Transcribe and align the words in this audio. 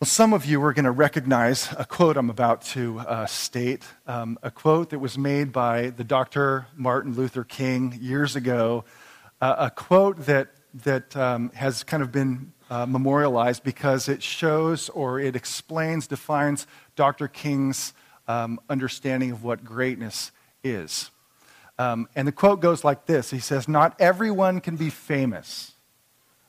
Well, 0.00 0.06
some 0.06 0.32
of 0.32 0.46
you 0.46 0.62
are 0.62 0.72
going 0.72 0.84
to 0.84 0.92
recognize 0.92 1.74
a 1.76 1.84
quote 1.84 2.16
I'm 2.16 2.30
about 2.30 2.62
to 2.66 3.00
uh, 3.00 3.26
state, 3.26 3.82
um, 4.06 4.38
a 4.44 4.50
quote 4.52 4.90
that 4.90 5.00
was 5.00 5.18
made 5.18 5.50
by 5.50 5.90
the 5.90 6.04
Dr. 6.04 6.68
Martin 6.76 7.14
Luther 7.14 7.42
King 7.42 7.98
years 8.00 8.36
ago, 8.36 8.84
uh, 9.40 9.56
a 9.58 9.70
quote 9.72 10.26
that, 10.26 10.50
that 10.84 11.16
um, 11.16 11.50
has 11.50 11.82
kind 11.82 12.00
of 12.00 12.12
been 12.12 12.52
uh, 12.70 12.86
memorialized 12.86 13.64
because 13.64 14.08
it 14.08 14.22
shows 14.22 14.88
or 14.90 15.18
it 15.18 15.34
explains, 15.34 16.06
defines 16.06 16.68
Dr. 16.94 17.26
King's 17.26 17.92
um, 18.28 18.60
understanding 18.70 19.32
of 19.32 19.42
what 19.42 19.64
greatness 19.64 20.30
is. 20.62 21.10
Um, 21.76 22.08
and 22.14 22.28
the 22.28 22.32
quote 22.32 22.60
goes 22.60 22.84
like 22.84 23.06
this 23.06 23.32
He 23.32 23.40
says, 23.40 23.66
Not 23.66 24.00
everyone 24.00 24.60
can 24.60 24.76
be 24.76 24.90
famous, 24.90 25.72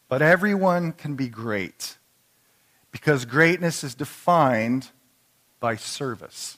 but 0.08 0.22
everyone 0.22 0.92
can 0.92 1.16
be 1.16 1.30
great 1.30 1.98
because 2.92 3.26
greatness 3.26 3.84
is 3.84 3.96
defined 3.96 4.90
by 5.60 5.76
service. 5.76 6.58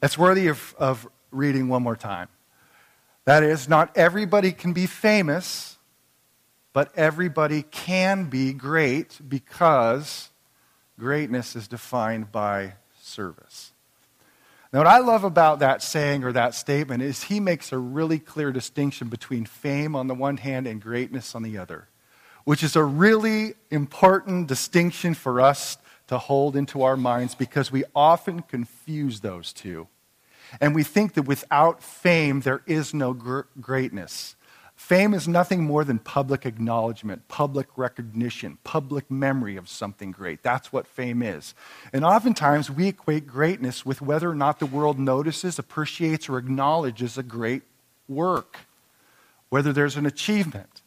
That's 0.00 0.16
worthy 0.16 0.48
of, 0.48 0.74
of 0.78 1.08
reading 1.30 1.68
one 1.68 1.82
more 1.82 1.96
time. 1.96 2.28
That 3.24 3.42
is, 3.42 3.68
not 3.68 3.96
everybody 3.96 4.52
can 4.52 4.72
be 4.72 4.86
famous, 4.86 5.78
but 6.72 6.96
everybody 6.96 7.62
can 7.62 8.24
be 8.24 8.52
great 8.52 9.20
because 9.28 10.30
greatness 10.98 11.54
is 11.54 11.68
defined 11.68 12.32
by 12.32 12.74
service. 13.00 13.72
Now, 14.72 14.80
what 14.80 14.86
I 14.86 14.98
love 14.98 15.24
about 15.24 15.58
that 15.58 15.82
saying 15.82 16.22
or 16.22 16.32
that 16.32 16.54
statement 16.54 17.02
is 17.02 17.24
he 17.24 17.40
makes 17.40 17.72
a 17.72 17.78
really 17.78 18.20
clear 18.20 18.52
distinction 18.52 19.08
between 19.08 19.44
fame 19.44 19.96
on 19.96 20.06
the 20.06 20.14
one 20.14 20.36
hand 20.36 20.66
and 20.66 20.80
greatness 20.80 21.34
on 21.34 21.42
the 21.42 21.58
other 21.58 21.88
which 22.44 22.62
is 22.62 22.76
a 22.76 22.84
really 22.84 23.54
important 23.70 24.46
distinction 24.46 25.14
for 25.14 25.40
us 25.40 25.78
to 26.08 26.18
hold 26.18 26.56
into 26.56 26.82
our 26.82 26.96
minds 26.96 27.34
because 27.34 27.70
we 27.70 27.84
often 27.94 28.42
confuse 28.42 29.20
those 29.20 29.52
two. 29.52 29.86
And 30.60 30.74
we 30.74 30.82
think 30.82 31.14
that 31.14 31.22
without 31.22 31.82
fame, 31.82 32.40
there 32.40 32.62
is 32.66 32.92
no 32.92 33.12
gr- 33.12 33.42
greatness. 33.60 34.34
Fame 34.74 35.12
is 35.12 35.28
nothing 35.28 35.62
more 35.62 35.84
than 35.84 35.98
public 35.98 36.46
acknowledgement, 36.46 37.28
public 37.28 37.68
recognition, 37.76 38.56
public 38.64 39.10
memory 39.10 39.56
of 39.56 39.68
something 39.68 40.10
great. 40.10 40.42
That's 40.42 40.72
what 40.72 40.86
fame 40.86 41.22
is. 41.22 41.54
And 41.92 42.04
oftentimes 42.04 42.70
we 42.70 42.88
equate 42.88 43.26
greatness 43.26 43.84
with 43.84 44.00
whether 44.00 44.30
or 44.30 44.34
not 44.34 44.58
the 44.58 44.66
world 44.66 44.98
notices, 44.98 45.58
appreciates, 45.58 46.28
or 46.30 46.38
acknowledges 46.38 47.18
a 47.18 47.22
great 47.22 47.62
work, 48.08 48.60
whether 49.50 49.72
there's 49.72 49.96
an 49.96 50.06
achievement. 50.06 50.80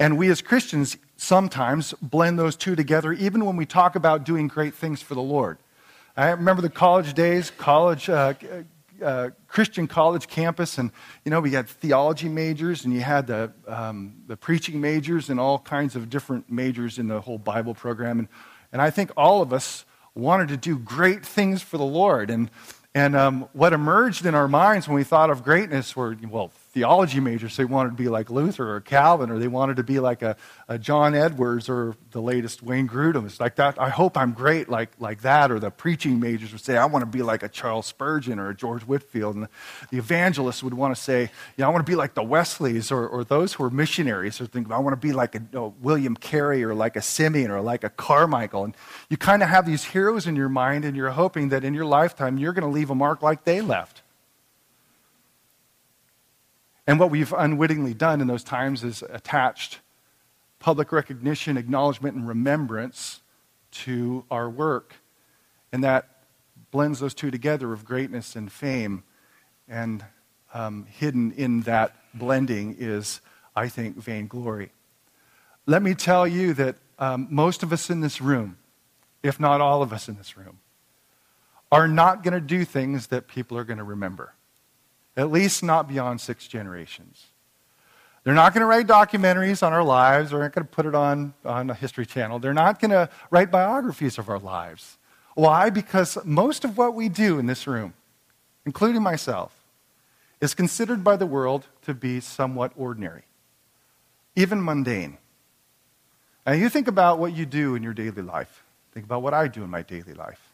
And 0.00 0.18
we 0.18 0.28
as 0.30 0.42
Christians 0.42 0.96
sometimes 1.16 1.94
blend 2.02 2.38
those 2.38 2.56
two 2.56 2.74
together, 2.74 3.12
even 3.12 3.44
when 3.44 3.56
we 3.56 3.66
talk 3.66 3.94
about 3.94 4.24
doing 4.24 4.48
great 4.48 4.74
things 4.74 5.00
for 5.00 5.14
the 5.14 5.22
Lord. 5.22 5.58
I 6.16 6.30
remember 6.30 6.62
the 6.62 6.70
college 6.70 7.14
days, 7.14 7.50
college, 7.50 8.08
uh, 8.08 8.34
uh, 9.02 9.30
Christian 9.48 9.86
college 9.86 10.28
campus, 10.28 10.78
and 10.78 10.90
you 11.24 11.30
know 11.30 11.40
we 11.40 11.50
had 11.50 11.68
theology 11.68 12.28
majors, 12.28 12.84
and 12.84 12.94
you 12.94 13.00
had 13.00 13.26
the 13.26 13.52
um, 13.66 14.14
the 14.26 14.36
preaching 14.36 14.80
majors, 14.80 15.30
and 15.30 15.40
all 15.40 15.58
kinds 15.58 15.96
of 15.96 16.10
different 16.10 16.50
majors 16.50 16.98
in 16.98 17.08
the 17.08 17.20
whole 17.20 17.38
Bible 17.38 17.74
program. 17.74 18.20
And 18.20 18.28
and 18.72 18.80
I 18.80 18.90
think 18.90 19.10
all 19.16 19.42
of 19.42 19.52
us 19.52 19.84
wanted 20.14 20.48
to 20.48 20.56
do 20.56 20.78
great 20.78 21.26
things 21.26 21.62
for 21.62 21.78
the 21.78 21.84
Lord. 21.84 22.30
And 22.30 22.50
and 22.94 23.16
um, 23.16 23.48
what 23.52 23.72
emerged 23.72 24.24
in 24.24 24.34
our 24.34 24.48
minds 24.48 24.86
when 24.86 24.94
we 24.94 25.04
thought 25.04 25.30
of 25.30 25.42
greatness 25.42 25.96
were 25.96 26.16
well 26.28 26.52
theology 26.74 27.20
majors. 27.20 27.56
They 27.56 27.64
wanted 27.64 27.90
to 27.90 27.96
be 27.96 28.08
like 28.08 28.30
Luther 28.30 28.74
or 28.74 28.80
Calvin, 28.80 29.30
or 29.30 29.38
they 29.38 29.46
wanted 29.46 29.76
to 29.76 29.84
be 29.84 30.00
like 30.00 30.22
a, 30.22 30.36
a 30.68 30.76
John 30.76 31.14
Edwards 31.14 31.68
or 31.68 31.96
the 32.10 32.20
latest 32.20 32.62
Wayne 32.62 32.88
Grudem. 32.88 33.24
It's 33.26 33.38
like 33.38 33.54
that. 33.56 33.80
I 33.80 33.88
hope 33.88 34.18
I'm 34.18 34.32
great 34.32 34.68
like, 34.68 34.90
like 34.98 35.22
that. 35.22 35.52
Or 35.52 35.60
the 35.60 35.70
preaching 35.70 36.18
majors 36.18 36.50
would 36.52 36.60
say, 36.60 36.76
I 36.76 36.86
want 36.86 37.02
to 37.02 37.06
be 37.06 37.22
like 37.22 37.44
a 37.44 37.48
Charles 37.48 37.86
Spurgeon 37.86 38.40
or 38.40 38.50
a 38.50 38.54
George 38.54 38.82
Whitefield. 38.82 39.36
And 39.36 39.48
the, 39.90 39.98
evangelists 39.98 40.62
would 40.64 40.74
want 40.74 40.94
to 40.94 41.00
say, 41.00 41.30
yeah, 41.56 41.66
I 41.66 41.70
want 41.70 41.86
to 41.86 41.90
be 41.90 41.96
like 41.96 42.14
the 42.14 42.24
Wesleys 42.24 42.90
or, 42.90 43.06
or 43.06 43.22
those 43.22 43.54
who 43.54 43.64
are 43.64 43.70
missionaries. 43.70 44.40
Or 44.40 44.46
think, 44.46 44.70
I 44.70 44.78
want 44.78 45.00
to 45.00 45.06
be 45.06 45.12
like 45.12 45.36
a 45.36 45.42
know, 45.52 45.74
William 45.80 46.16
Carey 46.16 46.64
or 46.64 46.74
like 46.74 46.96
a 46.96 47.02
Simeon 47.02 47.52
or 47.52 47.60
like 47.60 47.84
a 47.84 47.90
Carmichael. 47.90 48.64
And 48.64 48.76
you 49.08 49.16
kind 49.16 49.42
of 49.42 49.48
have 49.48 49.64
these 49.64 49.84
heroes 49.84 50.26
in 50.26 50.34
your 50.34 50.48
mind, 50.48 50.84
and 50.84 50.96
you're 50.96 51.10
hoping 51.10 51.50
that 51.50 51.64
in 51.64 51.72
your 51.72 51.86
lifetime 51.86 52.36
you're 52.36 52.52
going 52.52 52.68
to 52.68 52.74
leave 52.74 52.90
a 52.90 52.94
mark 52.96 53.22
like 53.22 53.44
they 53.44 53.60
left. 53.60 54.02
And 56.86 57.00
what 57.00 57.10
we've 57.10 57.32
unwittingly 57.32 57.94
done 57.94 58.20
in 58.20 58.26
those 58.26 58.44
times 58.44 58.84
is 58.84 59.02
attached 59.08 59.80
public 60.58 60.92
recognition, 60.92 61.56
acknowledgement, 61.56 62.16
and 62.16 62.28
remembrance 62.28 63.20
to 63.70 64.24
our 64.30 64.48
work. 64.48 64.94
And 65.72 65.82
that 65.84 66.08
blends 66.70 67.00
those 67.00 67.14
two 67.14 67.30
together 67.30 67.72
of 67.72 67.84
greatness 67.84 68.36
and 68.36 68.50
fame. 68.50 69.02
And 69.68 70.04
um, 70.52 70.86
hidden 70.86 71.32
in 71.32 71.62
that 71.62 71.96
blending 72.14 72.76
is, 72.78 73.20
I 73.56 73.68
think, 73.68 73.96
vainglory. 73.96 74.70
Let 75.66 75.82
me 75.82 75.94
tell 75.94 76.26
you 76.26 76.52
that 76.54 76.76
um, 76.98 77.26
most 77.30 77.62
of 77.62 77.72
us 77.72 77.90
in 77.90 78.00
this 78.00 78.20
room, 78.20 78.58
if 79.22 79.40
not 79.40 79.60
all 79.60 79.82
of 79.82 79.92
us 79.92 80.08
in 80.08 80.16
this 80.16 80.36
room, 80.36 80.58
are 81.72 81.88
not 81.88 82.22
going 82.22 82.34
to 82.34 82.40
do 82.40 82.64
things 82.64 83.08
that 83.08 83.26
people 83.26 83.56
are 83.58 83.64
going 83.64 83.78
to 83.78 83.84
remember 83.84 84.34
at 85.16 85.30
least 85.30 85.62
not 85.62 85.88
beyond 85.88 86.20
six 86.20 86.46
generations. 86.46 87.26
They're 88.24 88.34
not 88.34 88.54
going 88.54 88.62
to 88.62 88.66
write 88.66 88.86
documentaries 88.86 89.62
on 89.62 89.72
our 89.72 89.84
lives. 89.84 90.30
They're 90.30 90.40
not 90.40 90.52
going 90.52 90.66
to 90.66 90.70
put 90.70 90.86
it 90.86 90.94
on, 90.94 91.34
on 91.44 91.68
a 91.68 91.74
history 91.74 92.06
channel. 92.06 92.38
They're 92.38 92.54
not 92.54 92.80
going 92.80 92.90
to 92.90 93.10
write 93.30 93.50
biographies 93.50 94.18
of 94.18 94.30
our 94.30 94.38
lives. 94.38 94.96
Why? 95.34 95.68
Because 95.68 96.16
most 96.24 96.64
of 96.64 96.78
what 96.78 96.94
we 96.94 97.08
do 97.08 97.38
in 97.38 97.46
this 97.46 97.66
room, 97.66 97.92
including 98.64 99.02
myself, 99.02 99.54
is 100.40 100.54
considered 100.54 101.04
by 101.04 101.16
the 101.16 101.26
world 101.26 101.66
to 101.82 101.92
be 101.92 102.20
somewhat 102.20 102.72
ordinary, 102.76 103.24
even 104.36 104.64
mundane. 104.64 105.18
And 106.46 106.60
you 106.60 106.68
think 106.68 106.88
about 106.88 107.18
what 107.18 107.34
you 107.34 107.46
do 107.46 107.74
in 107.74 107.82
your 107.82 107.94
daily 107.94 108.22
life. 108.22 108.64
Think 108.92 109.06
about 109.06 109.22
what 109.22 109.34
I 109.34 109.48
do 109.48 109.64
in 109.64 109.70
my 109.70 109.82
daily 109.82 110.14
life. 110.14 110.52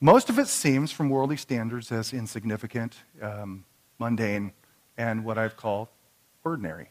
Most 0.00 0.28
of 0.28 0.38
it 0.38 0.48
seems, 0.48 0.92
from 0.92 1.08
worldly 1.08 1.36
standards, 1.36 1.90
as 1.92 2.12
insignificant, 2.12 2.96
um, 3.22 3.64
mundane, 3.98 4.52
and 4.96 5.24
what 5.24 5.38
I've 5.38 5.56
called 5.56 5.88
ordinary. 6.44 6.90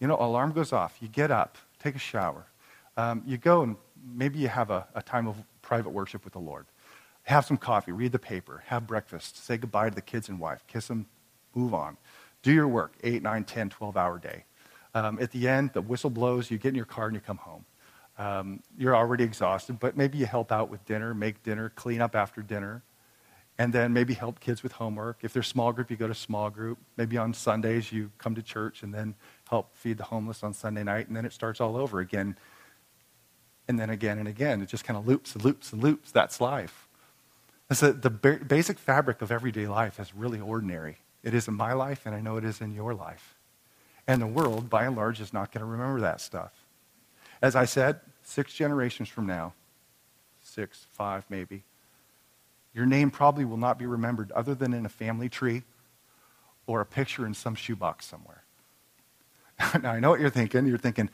You 0.00 0.06
know, 0.06 0.16
alarm 0.16 0.52
goes 0.52 0.72
off. 0.72 0.98
You 1.00 1.08
get 1.08 1.30
up, 1.30 1.56
take 1.82 1.94
a 1.94 1.98
shower. 1.98 2.46
Um, 2.96 3.22
you 3.26 3.38
go 3.38 3.62
and 3.62 3.76
maybe 4.14 4.38
you 4.38 4.48
have 4.48 4.70
a, 4.70 4.86
a 4.94 5.02
time 5.02 5.26
of 5.26 5.36
private 5.62 5.90
worship 5.90 6.24
with 6.24 6.32
the 6.32 6.40
Lord. 6.40 6.66
Have 7.24 7.46
some 7.46 7.56
coffee, 7.56 7.92
read 7.92 8.12
the 8.12 8.18
paper, 8.18 8.62
have 8.66 8.86
breakfast, 8.86 9.44
say 9.44 9.56
goodbye 9.56 9.88
to 9.88 9.94
the 9.94 10.02
kids 10.02 10.28
and 10.28 10.38
wife, 10.38 10.62
kiss 10.66 10.88
them, 10.88 11.06
move 11.54 11.72
on. 11.72 11.96
Do 12.42 12.52
your 12.52 12.68
work, 12.68 12.92
8, 13.02 13.22
9, 13.22 13.44
10, 13.44 13.70
12 13.70 13.96
hour 13.96 14.18
day. 14.18 14.44
Um, 14.94 15.18
at 15.20 15.30
the 15.30 15.48
end, 15.48 15.70
the 15.72 15.80
whistle 15.80 16.10
blows, 16.10 16.50
you 16.50 16.58
get 16.58 16.68
in 16.68 16.74
your 16.74 16.84
car 16.84 17.06
and 17.06 17.14
you 17.14 17.20
come 17.20 17.38
home. 17.38 17.64
Um, 18.18 18.62
you're 18.78 18.94
already 18.94 19.24
exhausted, 19.24 19.80
but 19.80 19.96
maybe 19.96 20.18
you 20.18 20.26
help 20.26 20.52
out 20.52 20.68
with 20.68 20.84
dinner, 20.84 21.14
make 21.14 21.42
dinner, 21.42 21.70
clean 21.70 22.00
up 22.00 22.14
after 22.14 22.42
dinner 22.42 22.82
and 23.58 23.72
then 23.72 23.92
maybe 23.92 24.14
help 24.14 24.40
kids 24.40 24.62
with 24.62 24.72
homework. 24.72 25.18
If 25.22 25.32
there's 25.32 25.46
small 25.46 25.72
group, 25.72 25.90
you 25.90 25.96
go 25.96 26.08
to 26.08 26.14
small 26.14 26.50
group. 26.50 26.78
Maybe 26.96 27.16
on 27.16 27.32
Sundays, 27.32 27.92
you 27.92 28.10
come 28.18 28.34
to 28.34 28.42
church 28.42 28.82
and 28.82 28.92
then 28.92 29.14
help 29.48 29.74
feed 29.76 29.98
the 29.98 30.04
homeless 30.04 30.42
on 30.42 30.52
Sunday 30.52 30.82
night, 30.82 31.06
and 31.06 31.16
then 31.16 31.24
it 31.24 31.32
starts 31.32 31.60
all 31.60 31.76
over 31.76 32.00
again. 32.00 32.36
And 33.68 33.78
then 33.78 33.90
again 33.90 34.18
and 34.18 34.28
again. 34.28 34.60
It 34.60 34.68
just 34.68 34.84
kind 34.84 34.98
of 34.98 35.06
loops 35.06 35.34
and 35.34 35.44
loops 35.44 35.72
and 35.72 35.82
loops. 35.82 36.10
That's 36.10 36.40
life. 36.40 36.88
So 37.72 37.92
the 37.92 38.10
basic 38.10 38.78
fabric 38.78 39.22
of 39.22 39.32
everyday 39.32 39.66
life 39.66 39.98
is 39.98 40.14
really 40.14 40.38
ordinary. 40.40 40.98
It 41.22 41.32
is 41.32 41.48
in 41.48 41.54
my 41.54 41.72
life, 41.72 42.04
and 42.04 42.14
I 42.14 42.20
know 42.20 42.36
it 42.36 42.44
is 42.44 42.60
in 42.60 42.74
your 42.74 42.92
life. 42.92 43.36
And 44.06 44.20
the 44.20 44.26
world, 44.26 44.68
by 44.68 44.84
and 44.84 44.94
large, 44.94 45.20
is 45.20 45.32
not 45.32 45.50
going 45.50 45.60
to 45.60 45.66
remember 45.66 46.02
that 46.02 46.20
stuff. 46.20 46.52
As 47.40 47.56
I 47.56 47.64
said, 47.64 48.00
six 48.22 48.52
generations 48.52 49.08
from 49.08 49.26
now, 49.26 49.54
six, 50.42 50.86
five 50.92 51.24
maybe, 51.30 51.62
your 52.74 52.86
name 52.86 53.10
probably 53.10 53.44
will 53.44 53.56
not 53.56 53.78
be 53.78 53.86
remembered 53.86 54.32
other 54.32 54.54
than 54.54 54.74
in 54.74 54.84
a 54.84 54.88
family 54.88 55.28
tree 55.28 55.62
or 56.66 56.80
a 56.80 56.86
picture 56.86 57.24
in 57.24 57.34
some 57.34 57.54
shoebox 57.54 58.06
somewhere. 58.06 58.42
now, 59.82 59.92
I 59.92 60.00
know 60.00 60.10
what 60.10 60.20
you're 60.20 60.30
thinking. 60.30 60.66
You're 60.66 60.78
thinking, 60.78 61.08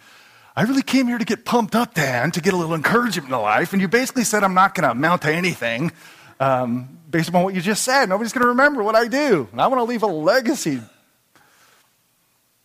I 0.57 0.63
really 0.63 0.83
came 0.83 1.07
here 1.07 1.19
to 1.19 1.25
get 1.25 1.45
pumped 1.45 1.75
up, 1.75 1.95
Dan, 1.95 2.31
to 2.33 2.41
get 2.41 2.55
a 2.55 2.57
little 2.57 2.75
encouragement 2.75 3.31
in 3.31 3.39
life. 3.39 3.73
And 3.73 3.83
you 3.83 3.89
basically 3.89 4.25
said 4.25 4.43
I'm 4.43 4.55
not 4.55 4.75
going 4.75 4.85
to 4.85 4.91
amount 4.93 5.23
to 5.23 5.33
anything 5.33 5.93
um, 6.41 6.99
based 7.11 7.29
upon 7.29 7.45
what 7.45 7.55
you 7.55 7.61
just 7.61 7.85
said. 7.85 8.09
Nobody's 8.09 8.33
going 8.33 8.43
to 8.43 8.49
remember 8.49 8.83
what 8.83 8.97
I 8.97 9.07
do. 9.09 9.49
And 9.53 9.61
I 9.61 9.67
want 9.67 9.81
to 9.81 9.85
leave 9.85 10.03
a 10.03 10.07
legacy. 10.07 10.81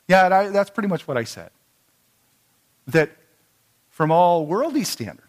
Yeah, 0.07 0.27
I, 0.27 0.47
that's 0.49 0.69
pretty 0.69 0.87
much 0.87 1.07
what 1.07 1.17
I 1.17 1.25
said. 1.25 1.49
That 2.87 3.11
from 3.89 4.11
all 4.11 4.45
worldly 4.45 4.83
standards, 4.83 5.24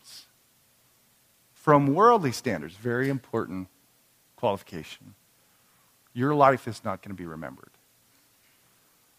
from 1.67 1.89
worldly 1.89 2.31
standards, 2.31 2.77
very 2.77 3.09
important 3.09 3.67
qualification. 4.37 5.17
Your 6.15 6.33
life 6.33 6.69
is 6.69 6.85
not 6.85 7.03
going 7.03 7.11
to 7.11 7.21
be 7.21 7.27
remembered. 7.27 7.73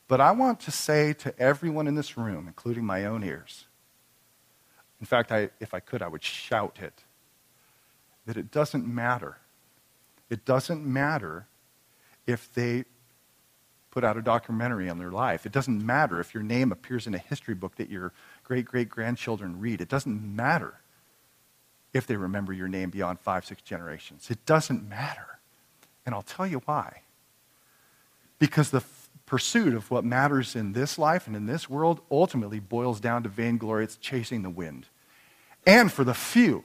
But 0.07 0.21
I 0.21 0.31
want 0.31 0.61
to 0.61 0.71
say 0.71 1.11
to 1.11 1.37
everyone 1.37 1.87
in 1.87 1.95
this 1.95 2.15
room, 2.15 2.47
including 2.47 2.85
my 2.85 3.03
own 3.03 3.21
ears, 3.21 3.65
In 5.01 5.05
fact, 5.05 5.29
I, 5.29 5.49
if 5.59 5.73
I 5.73 5.81
could, 5.81 6.01
I 6.01 6.07
would 6.07 6.23
shout 6.23 6.77
it. 6.81 7.03
That 8.25 8.37
it 8.37 8.49
doesn't 8.49 8.87
matter. 8.87 9.39
It 10.29 10.45
doesn't 10.45 10.85
matter 10.85 11.47
if 12.25 12.53
they 12.53 12.85
put 13.91 14.05
out 14.05 14.15
a 14.15 14.21
documentary 14.21 14.89
on 14.89 14.99
their 14.99 15.11
life. 15.11 15.45
It 15.45 15.51
doesn't 15.51 15.85
matter 15.85 16.21
if 16.21 16.33
your 16.33 16.43
name 16.43 16.71
appears 16.71 17.07
in 17.07 17.13
a 17.13 17.17
history 17.17 17.55
book 17.55 17.75
that 17.75 17.89
your 17.89 18.13
great 18.45 18.63
great 18.63 18.87
grandchildren 18.87 19.59
read. 19.59 19.81
It 19.81 19.89
doesn't 19.89 20.33
matter 20.33 20.79
if 21.97 22.07
they 22.07 22.15
remember 22.15 22.53
your 22.53 22.67
name 22.67 22.89
beyond 22.89 23.19
five, 23.19 23.45
six 23.45 23.61
generations. 23.61 24.29
It 24.29 24.45
doesn't 24.45 24.87
matter. 24.87 25.39
And 26.05 26.15
I'll 26.15 26.21
tell 26.21 26.47
you 26.47 26.61
why. 26.65 27.01
Because 28.39 28.69
the 28.69 28.77
f- 28.77 29.09
pursuit 29.25 29.73
of 29.73 29.91
what 29.91 30.05
matters 30.05 30.55
in 30.55 30.73
this 30.73 30.97
life 30.97 31.27
and 31.27 31.35
in 31.35 31.45
this 31.45 31.69
world 31.69 31.99
ultimately 32.09 32.59
boils 32.59 32.99
down 32.99 33.23
to 33.23 33.29
vainglory. 33.29 33.83
It's 33.83 33.97
chasing 33.97 34.43
the 34.43 34.49
wind. 34.49 34.87
And 35.65 35.91
for 35.91 36.03
the 36.03 36.13
few, 36.13 36.63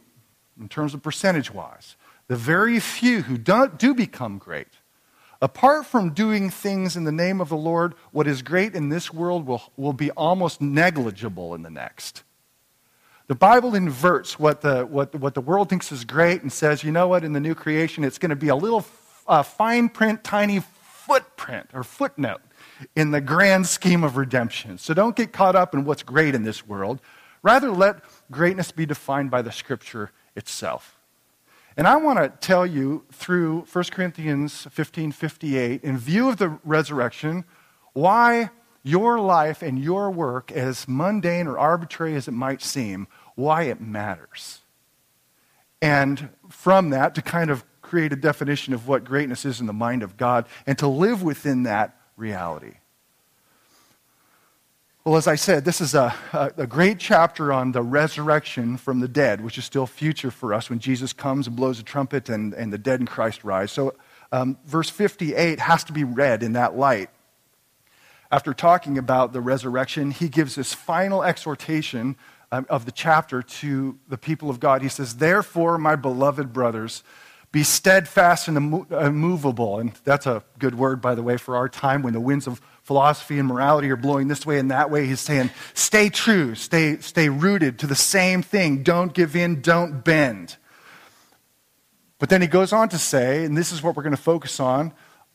in 0.61 0.69
terms 0.69 0.95
of 0.95 1.03
percentage 1.03 1.53
wise, 1.53 1.97
the 2.29 2.37
very 2.37 2.79
few 2.79 3.23
who 3.23 3.37
do, 3.37 3.69
do 3.77 3.95
become 3.95 4.39
great, 4.39 4.69
apart 5.41 5.87
from 5.87 6.11
doing 6.11 6.51
things 6.51 6.97
in 6.97 7.05
the 7.05 7.13
name 7.13 7.41
of 7.41 7.49
the 7.49 7.57
Lord, 7.57 7.95
what 8.13 8.29
is 8.29 8.43
great 8.43 8.75
in 8.75 8.91
this 8.91 9.13
world 9.13 9.47
will, 9.47 9.63
will 9.77 9.93
be 9.93 10.13
almost 10.13 10.61
negligible 10.61 11.55
in 11.55 11.63
the 11.63 11.71
next. 11.71 12.23
The 13.33 13.39
Bible 13.39 13.75
inverts 13.75 14.39
what 14.39 14.61
the, 14.61 14.85
what, 14.85 15.15
what 15.15 15.33
the 15.33 15.41
world 15.41 15.71
thinks 15.71 15.91
is 15.91 16.05
great 16.05 16.43
and 16.43 16.53
says, 16.53 16.85
you 16.85 16.93
know 16.93 17.09
what, 17.09 17.25
in 17.25 17.33
the 17.33 17.41
new 17.41 17.55
creation, 17.55 18.05
it's 18.05 18.19
going 18.19 18.29
to 18.29 18.37
be 18.37 18.49
a 18.49 18.55
little 18.55 18.85
uh, 19.27 19.43
fine 19.43 19.89
print, 19.89 20.23
tiny 20.23 20.61
footprint 20.61 21.71
or 21.73 21.83
footnote 21.83 22.43
in 22.95 23.11
the 23.11 23.23
grand 23.23 23.67
scheme 23.67 24.05
of 24.05 24.19
redemption. 24.19 24.77
So 24.77 24.93
don't 24.93 25.17
get 25.17 25.33
caught 25.33 25.57
up 25.57 25.73
in 25.73 25.87
what's 25.87 26.03
great 26.03 26.35
in 26.35 26.43
this 26.43 26.67
world. 26.67 27.01
Rather, 27.43 27.71
let 27.71 28.03
greatness 28.31 28.71
be 28.71 28.85
defined 28.85 29.31
by 29.31 29.41
the 29.41 29.51
scripture 29.51 30.11
itself. 30.37 30.99
And 31.75 31.89
I 31.89 31.97
want 31.97 32.19
to 32.19 32.29
tell 32.47 32.67
you 32.67 33.07
through 33.13 33.65
1 33.73 33.85
Corinthians 33.93 34.67
15 34.71 35.11
58, 35.11 35.83
in 35.83 35.97
view 35.97 36.29
of 36.29 36.37
the 36.37 36.59
resurrection, 36.65 37.47
why 37.95 38.51
your 38.83 39.21
life 39.21 39.63
and 39.63 39.79
your 39.79 40.11
work, 40.11 40.51
as 40.51 40.89
mundane 40.89 41.47
or 41.47 41.59
arbitrary 41.59 42.15
as 42.15 42.29
it 42.29 42.33
might 42.33 42.61
seem, 42.61 43.07
why 43.35 43.65
it 43.65 43.81
matters. 43.81 44.61
And 45.81 46.29
from 46.49 46.91
that, 46.91 47.15
to 47.17 47.23
kind 47.23 47.51
of 47.51 47.65
create 47.81 48.13
a 48.13 48.17
definition 48.17 48.73
of 48.73 48.89
what 48.89 49.05
greatness 49.05 49.45
is 49.45 49.61
in 49.61 49.67
the 49.67 49.73
mind 49.73 50.03
of 50.03 50.17
God 50.17 50.47
and 50.67 50.79
to 50.79 50.87
live 50.87 51.23
within 51.23 51.65
that 51.65 51.97
reality. 52.17 52.75
Well, 55.05 55.17
as 55.17 55.27
I 55.27 55.35
said, 55.35 55.65
this 55.65 55.81
is 55.81 55.97
a, 55.97 56.15
a, 56.57 56.67
great 56.69 57.01
chapter 57.01 57.53
on 57.53 57.73
the 57.73 57.83
resurrection 57.83 58.77
from 58.77 59.01
the 59.01 59.09
dead, 59.09 59.41
which 59.41 59.59
is 59.59 59.65
still 59.65 59.85
future 59.85 60.31
for 60.31 60.55
us 60.55 60.71
when 60.71 60.79
Jesus 60.79 61.13
comes 61.13 61.49
and 61.49 61.57
blows 61.57 61.81
a 61.81 61.83
trumpet 61.83 62.29
and, 62.29 62.55
and 62.55 62.73
the 62.73 62.79
dead 62.79 63.01
in 63.01 63.07
Christ 63.07 63.43
rise. 63.43 63.73
So, 63.73 63.95
um, 64.31 64.57
verse 64.65 64.89
58 64.89 65.59
has 65.59 65.83
to 65.85 65.93
be 65.93 66.05
read 66.05 66.45
in 66.45 66.53
that 66.53 66.77
light. 66.77 67.11
After 68.31 68.55
talking 68.55 68.97
about 68.97 69.33
the 69.33 69.41
resurrection, 69.41 70.13
he 70.13 70.29
gives 70.29 70.55
this 70.55 70.73
final 70.73 71.25
exhortation 71.25 72.17
um, 72.53 72.67
of 72.69 72.85
the 72.85 72.93
chapter 72.93 73.43
to 73.43 73.99
the 74.09 74.19
people 74.19 74.51
of 74.51 74.61
God. 74.61 74.83
He 74.83 74.89
says, 74.89 75.17
Therefore, 75.17 75.79
my 75.79 75.97
beloved 75.97 76.53
brothers, 76.53 77.03
be 77.51 77.63
steadfast 77.63 78.47
and 78.47 78.57
immovable. 78.91 79.79
And 79.79 79.93
that's 80.05 80.27
a 80.27 80.45
good 80.59 80.75
word, 80.75 81.01
by 81.01 81.15
the 81.15 81.23
way, 81.23 81.37
for 81.37 81.57
our 81.57 81.69
time 81.69 82.03
when 82.03 82.13
the 82.13 82.21
winds 82.21 82.47
of 82.47 82.61
philosophy 82.83 83.39
and 83.39 83.49
morality 83.49 83.91
are 83.91 83.97
blowing 83.97 84.29
this 84.29 84.47
way 84.47 84.59
and 84.59 84.71
that 84.71 84.91
way. 84.91 85.07
He's 85.07 85.21
saying, 85.21 85.51
stay 85.75 86.09
true, 86.09 86.55
stay, 86.55 86.99
stay 86.99 87.29
rooted 87.29 87.79
to 87.81 87.87
the 87.87 87.95
same 87.95 88.43
thing. 88.43 88.83
Don't 88.83 89.13
give 89.13 89.35
in, 89.35 89.61
don't 89.61 90.05
bend. 90.05 90.57
But 92.19 92.29
then 92.29 92.41
he 92.41 92.47
goes 92.47 92.73
on 92.73 92.89
to 92.91 92.99
say, 92.99 93.45
and 93.45 93.57
this 93.57 93.73
is 93.73 93.83
what 93.83 93.97
we're 93.97 94.03
going 94.03 94.17
to 94.17 94.23
focus 94.23 94.61
on 94.61 94.93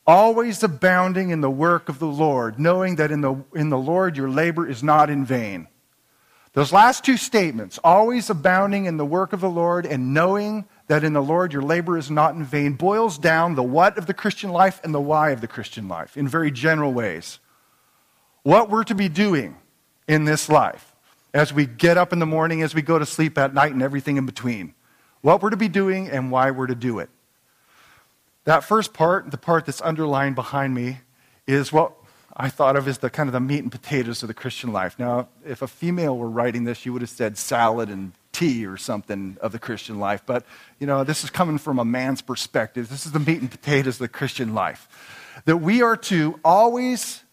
always 0.07 0.63
abounding 0.63 1.31
in 1.31 1.41
the 1.41 1.49
work 1.49 1.89
of 1.89 1.99
the 1.99 2.07
Lord, 2.07 2.57
knowing 2.57 2.95
that 2.95 3.11
in 3.11 3.19
the, 3.19 3.43
in 3.53 3.69
the 3.69 3.77
Lord 3.77 4.15
your 4.15 4.29
labor 4.29 4.65
is 4.65 4.81
not 4.81 5.09
in 5.09 5.25
vain. 5.25 5.67
Those 6.57 6.73
last 6.73 7.05
two 7.05 7.17
statements, 7.17 7.77
always 7.83 8.31
abounding 8.31 8.85
in 8.85 8.97
the 8.97 9.05
work 9.05 9.31
of 9.31 9.41
the 9.41 9.47
Lord 9.47 9.85
and 9.85 10.11
knowing 10.11 10.65
that 10.87 11.03
in 11.03 11.13
the 11.13 11.21
Lord 11.21 11.53
your 11.53 11.61
labor 11.61 11.99
is 11.99 12.09
not 12.09 12.33
in 12.33 12.43
vain 12.43 12.73
boils 12.73 13.19
down 13.19 13.53
the 13.53 13.61
what 13.61 13.95
of 13.95 14.07
the 14.07 14.13
Christian 14.15 14.49
life 14.49 14.81
and 14.83 14.91
the 14.91 14.99
why 14.99 15.29
of 15.29 15.39
the 15.39 15.47
Christian 15.47 15.87
life 15.87 16.17
in 16.17 16.27
very 16.27 16.49
general 16.49 16.91
ways. 16.91 17.37
What 18.41 18.71
we're 18.71 18.85
to 18.85 18.95
be 18.95 19.07
doing 19.07 19.55
in 20.07 20.25
this 20.25 20.49
life 20.49 20.95
as 21.31 21.53
we 21.53 21.67
get 21.67 21.95
up 21.95 22.11
in 22.11 22.17
the 22.17 22.25
morning, 22.25 22.63
as 22.63 22.73
we 22.73 22.81
go 22.81 22.97
to 22.97 23.05
sleep 23.05 23.37
at 23.37 23.53
night, 23.53 23.73
and 23.73 23.83
everything 23.83 24.17
in 24.17 24.25
between. 24.25 24.73
What 25.21 25.43
we're 25.43 25.51
to 25.51 25.57
be 25.57 25.69
doing 25.69 26.09
and 26.09 26.31
why 26.31 26.49
we're 26.49 26.65
to 26.65 26.73
do 26.73 26.97
it. 26.97 27.11
That 28.45 28.63
first 28.63 28.93
part, 28.93 29.29
the 29.29 29.37
part 29.37 29.67
that's 29.67 29.83
underlined 29.83 30.33
behind 30.33 30.73
me, 30.73 31.01
is 31.45 31.71
what 31.71 31.93
I 32.39 32.49
thought 32.49 32.75
of 32.75 32.87
as 32.87 32.99
the 32.99 33.09
kind 33.09 33.27
of 33.27 33.33
the 33.33 33.39
meat 33.39 33.63
and 33.63 33.71
potatoes 33.71 34.21
of 34.21 34.27
the 34.27 34.33
Christian 34.35 34.71
life. 34.71 34.99
Now, 34.99 35.27
if 35.43 35.63
a 35.63 35.67
female 35.67 36.15
were 36.15 36.29
writing 36.29 36.65
this, 36.65 36.85
you 36.85 36.93
would 36.93 37.01
have 37.01 37.09
said 37.09 37.35
salad 37.35 37.89
and 37.89 38.11
tea 38.31 38.67
or 38.67 38.77
something 38.77 39.37
of 39.41 39.51
the 39.51 39.57
Christian 39.57 39.99
life. 39.99 40.21
But, 40.23 40.45
you 40.77 40.85
know, 40.85 41.03
this 41.03 41.23
is 41.23 41.31
coming 41.31 41.57
from 41.57 41.79
a 41.79 41.85
man's 41.85 42.21
perspective. 42.21 42.89
This 42.89 43.07
is 43.07 43.11
the 43.11 43.19
meat 43.19 43.41
and 43.41 43.49
potatoes 43.49 43.95
of 43.95 43.99
the 43.99 44.07
Christian 44.07 44.53
life. 44.53 44.87
That 45.45 45.57
we 45.57 45.81
are 45.81 45.97
to 45.97 46.39
always 46.45 47.23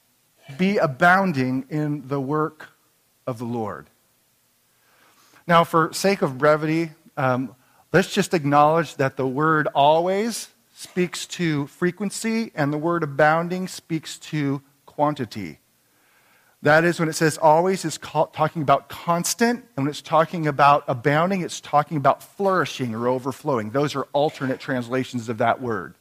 be 0.56 0.78
abounding 0.78 1.66
in 1.68 2.08
the 2.08 2.20
work 2.20 2.68
of 3.26 3.38
the 3.38 3.44
Lord. 3.44 3.90
Now, 5.46 5.64
for 5.64 5.92
sake 5.92 6.22
of 6.22 6.38
brevity, 6.38 6.92
um, 7.18 7.54
let's 7.92 8.12
just 8.12 8.32
acknowledge 8.32 8.96
that 8.96 9.18
the 9.18 9.26
word 9.26 9.68
always 9.74 10.48
speaks 10.74 11.26
to 11.26 11.66
frequency 11.66 12.52
and 12.54 12.72
the 12.72 12.78
word 12.78 13.02
abounding 13.02 13.68
speaks 13.68 14.18
to 14.18 14.62
quantity. 14.94 15.58
That 16.62 16.84
is, 16.84 16.98
when 16.98 17.10
it 17.10 17.12
says 17.12 17.36
always, 17.36 17.84
it's 17.84 17.98
talking 17.98 18.62
about 18.62 18.88
constant. 18.88 19.64
And 19.76 19.84
when 19.84 19.88
it's 19.88 20.00
talking 20.00 20.46
about 20.46 20.84
abounding, 20.88 21.42
it's 21.42 21.60
talking 21.60 21.98
about 21.98 22.22
flourishing 22.22 22.94
or 22.94 23.06
overflowing. 23.06 23.70
Those 23.70 23.94
are 23.94 24.04
alternate 24.14 24.60
translations 24.60 25.28
of 25.28 25.36
that 25.38 25.60
word. 25.60 25.94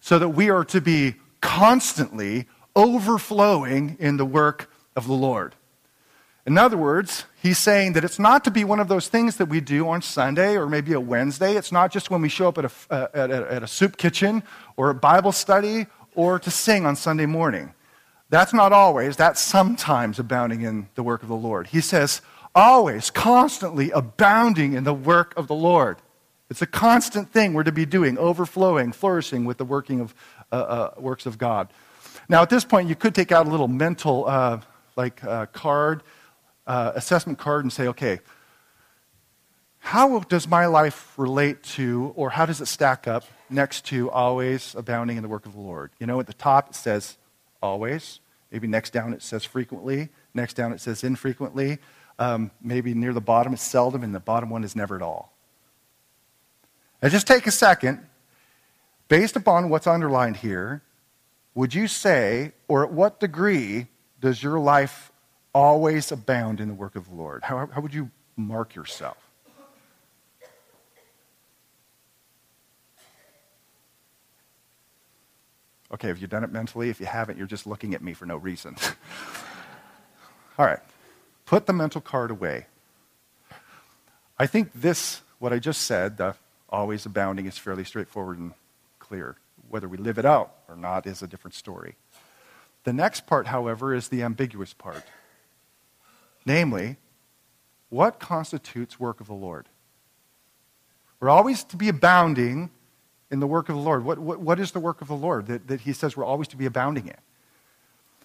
So 0.00 0.20
that 0.20 0.28
we 0.28 0.48
are 0.48 0.64
to 0.66 0.80
be 0.80 1.16
constantly 1.40 2.46
overflowing 2.76 3.96
in 3.98 4.16
the 4.16 4.24
work 4.24 4.70
of 4.94 5.08
the 5.08 5.12
Lord. 5.12 5.56
In 6.46 6.56
other 6.56 6.76
words, 6.76 7.24
he's 7.42 7.58
saying 7.58 7.94
that 7.94 8.04
it's 8.04 8.20
not 8.20 8.44
to 8.44 8.52
be 8.52 8.62
one 8.62 8.78
of 8.78 8.86
those 8.86 9.08
things 9.08 9.38
that 9.38 9.46
we 9.46 9.60
do 9.60 9.88
on 9.88 10.00
Sunday 10.02 10.56
or 10.56 10.68
maybe 10.68 10.92
a 10.92 11.00
Wednesday. 11.00 11.56
It's 11.56 11.72
not 11.72 11.90
just 11.90 12.08
when 12.08 12.22
we 12.22 12.28
show 12.28 12.46
up 12.46 12.58
at 12.58 12.66
a, 12.66 12.70
uh, 12.88 13.08
at 13.12 13.30
a, 13.32 13.52
at 13.52 13.62
a 13.64 13.66
soup 13.66 13.96
kitchen 13.96 14.44
or 14.76 14.90
a 14.90 14.94
Bible 14.94 15.32
study 15.32 15.86
or 16.14 16.38
to 16.38 16.50
sing 16.52 16.86
on 16.86 16.94
Sunday 16.94 17.26
morning. 17.26 17.74
That's 18.28 18.52
not 18.52 18.72
always, 18.72 19.16
that's 19.16 19.40
sometimes 19.40 20.18
abounding 20.18 20.62
in 20.62 20.88
the 20.94 21.02
work 21.02 21.22
of 21.22 21.28
the 21.28 21.36
Lord. 21.36 21.68
He 21.68 21.80
says, 21.80 22.22
always, 22.54 23.10
constantly 23.10 23.90
abounding 23.92 24.72
in 24.72 24.84
the 24.84 24.94
work 24.94 25.36
of 25.36 25.46
the 25.46 25.54
Lord. 25.54 25.98
It's 26.50 26.62
a 26.62 26.66
constant 26.66 27.30
thing 27.30 27.54
we're 27.54 27.64
to 27.64 27.72
be 27.72 27.86
doing, 27.86 28.18
overflowing, 28.18 28.92
flourishing 28.92 29.44
with 29.44 29.58
the 29.58 29.64
working 29.64 30.00
of 30.00 30.14
uh, 30.50 30.54
uh, 30.54 30.90
works 30.98 31.26
of 31.26 31.38
God. 31.38 31.72
Now, 32.28 32.42
at 32.42 32.50
this 32.50 32.64
point, 32.64 32.88
you 32.88 32.96
could 32.96 33.14
take 33.14 33.30
out 33.30 33.46
a 33.46 33.50
little 33.50 33.68
mental, 33.68 34.26
uh, 34.26 34.60
like, 34.96 35.22
uh, 35.22 35.46
card, 35.46 36.02
uh, 36.66 36.92
assessment 36.94 37.38
card, 37.38 37.64
and 37.64 37.72
say, 37.72 37.88
okay, 37.88 38.20
how 39.78 40.18
does 40.20 40.48
my 40.48 40.66
life 40.66 41.16
relate 41.16 41.62
to, 41.62 42.12
or 42.16 42.30
how 42.30 42.44
does 42.44 42.60
it 42.60 42.66
stack 42.66 43.06
up 43.06 43.24
next 43.48 43.84
to 43.86 44.10
always 44.10 44.74
abounding 44.74 45.16
in 45.16 45.22
the 45.22 45.28
work 45.28 45.46
of 45.46 45.52
the 45.52 45.60
Lord? 45.60 45.92
You 46.00 46.06
know, 46.06 46.18
at 46.18 46.26
the 46.26 46.34
top 46.34 46.70
it 46.70 46.74
says 46.74 47.16
always. 47.62 48.20
Maybe 48.50 48.66
next 48.66 48.92
down 48.92 49.12
it 49.12 49.22
says 49.22 49.44
frequently. 49.44 50.08
Next 50.34 50.54
down 50.54 50.72
it 50.72 50.80
says 50.80 51.04
infrequently. 51.04 51.78
Um, 52.18 52.50
maybe 52.62 52.94
near 52.94 53.12
the 53.12 53.20
bottom 53.20 53.52
it's 53.52 53.62
seldom, 53.62 54.02
and 54.02 54.14
the 54.14 54.20
bottom 54.20 54.48
one 54.48 54.64
is 54.64 54.74
never 54.74 54.96
at 54.96 55.02
all. 55.02 55.32
Now, 57.02 57.08
just 57.08 57.26
take 57.26 57.46
a 57.46 57.50
second. 57.50 58.06
Based 59.08 59.36
upon 59.36 59.68
what's 59.68 59.86
underlined 59.86 60.38
here, 60.38 60.82
would 61.54 61.74
you 61.74 61.88
say, 61.88 62.52
or 62.68 62.84
at 62.84 62.92
what 62.92 63.20
degree 63.20 63.86
does 64.20 64.42
your 64.42 64.58
life 64.58 65.12
always 65.54 66.10
abound 66.10 66.60
in 66.60 66.68
the 66.68 66.74
work 66.74 66.96
of 66.96 67.08
the 67.08 67.14
Lord? 67.14 67.42
How, 67.44 67.66
how 67.66 67.80
would 67.80 67.94
you 67.94 68.10
mark 68.36 68.74
yourself? 68.74 69.16
Okay, 75.92 76.08
have 76.08 76.18
you 76.18 76.26
done 76.26 76.42
it 76.42 76.50
mentally? 76.50 76.90
If 76.90 76.98
you 77.00 77.06
haven't, 77.06 77.38
you're 77.38 77.46
just 77.46 77.66
looking 77.66 77.94
at 77.94 78.02
me 78.02 78.12
for 78.12 78.26
no 78.26 78.36
reason. 78.36 78.76
All 80.58 80.66
right, 80.66 80.80
put 81.44 81.66
the 81.66 81.72
mental 81.72 82.00
card 82.00 82.30
away. 82.30 82.66
I 84.38 84.46
think 84.46 84.72
this, 84.74 85.22
what 85.38 85.52
I 85.52 85.58
just 85.58 85.82
said, 85.82 86.16
the 86.16 86.34
always 86.68 87.06
abounding, 87.06 87.46
is 87.46 87.56
fairly 87.56 87.84
straightforward 87.84 88.38
and 88.38 88.52
clear. 88.98 89.36
Whether 89.68 89.88
we 89.88 89.96
live 89.96 90.18
it 90.18 90.24
out 90.24 90.54
or 90.68 90.76
not 90.76 91.06
is 91.06 91.22
a 91.22 91.26
different 91.26 91.54
story. 91.54 91.96
The 92.84 92.92
next 92.92 93.26
part, 93.26 93.48
however, 93.48 93.94
is 93.94 94.08
the 94.08 94.22
ambiguous 94.22 94.72
part. 94.72 95.04
Namely, 96.44 96.96
what 97.88 98.18
constitutes 98.18 99.00
work 99.00 99.20
of 99.20 99.26
the 99.26 99.34
Lord? 99.34 99.68
We're 101.18 101.30
always 101.30 101.64
to 101.64 101.76
be 101.76 101.88
abounding 101.88 102.70
in 103.30 103.40
the 103.40 103.46
work 103.46 103.68
of 103.68 103.74
the 103.74 103.80
Lord. 103.80 104.04
What, 104.04 104.18
what, 104.18 104.40
what 104.40 104.60
is 104.60 104.72
the 104.72 104.80
work 104.80 105.00
of 105.00 105.08
the 105.08 105.16
Lord 105.16 105.46
that, 105.46 105.68
that 105.68 105.80
he 105.80 105.92
says 105.92 106.16
we're 106.16 106.24
always 106.24 106.48
to 106.48 106.56
be 106.56 106.66
abounding 106.66 107.08
in? 107.08 107.16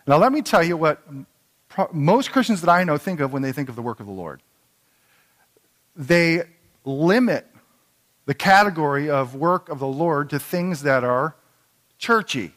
Now, 0.08 0.18
let 0.18 0.32
me 0.32 0.42
tell 0.42 0.64
you 0.64 0.78
what 0.78 1.02
pro- 1.70 1.90
most 1.92 2.32
Christians 2.32 2.62
that 2.62 2.70
I 2.70 2.84
know 2.84 2.98
think 2.98 3.20
of 3.20 3.34
when 3.34 3.42
they 3.42 3.52
think 3.52 3.70
of 3.70 3.76
the 3.76 3.82
work 3.82 4.00
of 4.00 4.06
the 4.06 4.12
Lord. 4.12 4.42
They 5.96 6.44
limit 6.86 7.48
the 8.26 8.34
category 8.34 9.10
of 9.10 9.36
work 9.36 9.70
of 9.70 9.80
the 9.80 9.88
Lord 9.88 10.30
to 10.30 10.40
things 10.40 10.84
that 10.84 11.04
are 11.04 11.36
churchy. 11.98 12.54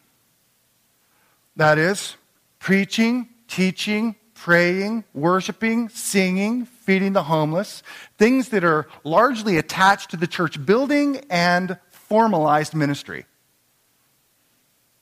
That 1.56 1.78
is, 1.78 2.16
preaching, 2.58 3.28
teaching, 3.48 4.16
praying, 4.34 5.04
worshiping, 5.14 5.88
singing, 5.88 6.66
feeding 6.66 7.12
the 7.12 7.22
homeless, 7.22 7.82
things 8.18 8.50
that 8.50 8.64
are 8.64 8.86
largely 9.04 9.56
attached 9.56 10.10
to 10.10 10.16
the 10.16 10.26
church 10.26 10.64
building 10.64 11.20
and 11.30 11.78
formalized 12.08 12.74
ministry. 12.74 13.26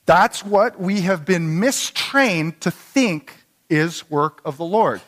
That's 0.05 0.43
what 0.43 0.79
we 0.79 1.01
have 1.01 1.25
been 1.25 1.59
mistrained 1.59 2.59
to 2.61 2.71
think 2.71 3.33
is 3.69 4.09
work 4.09 4.41
of 4.45 4.57
the 4.57 4.65
Lord. 4.65 5.01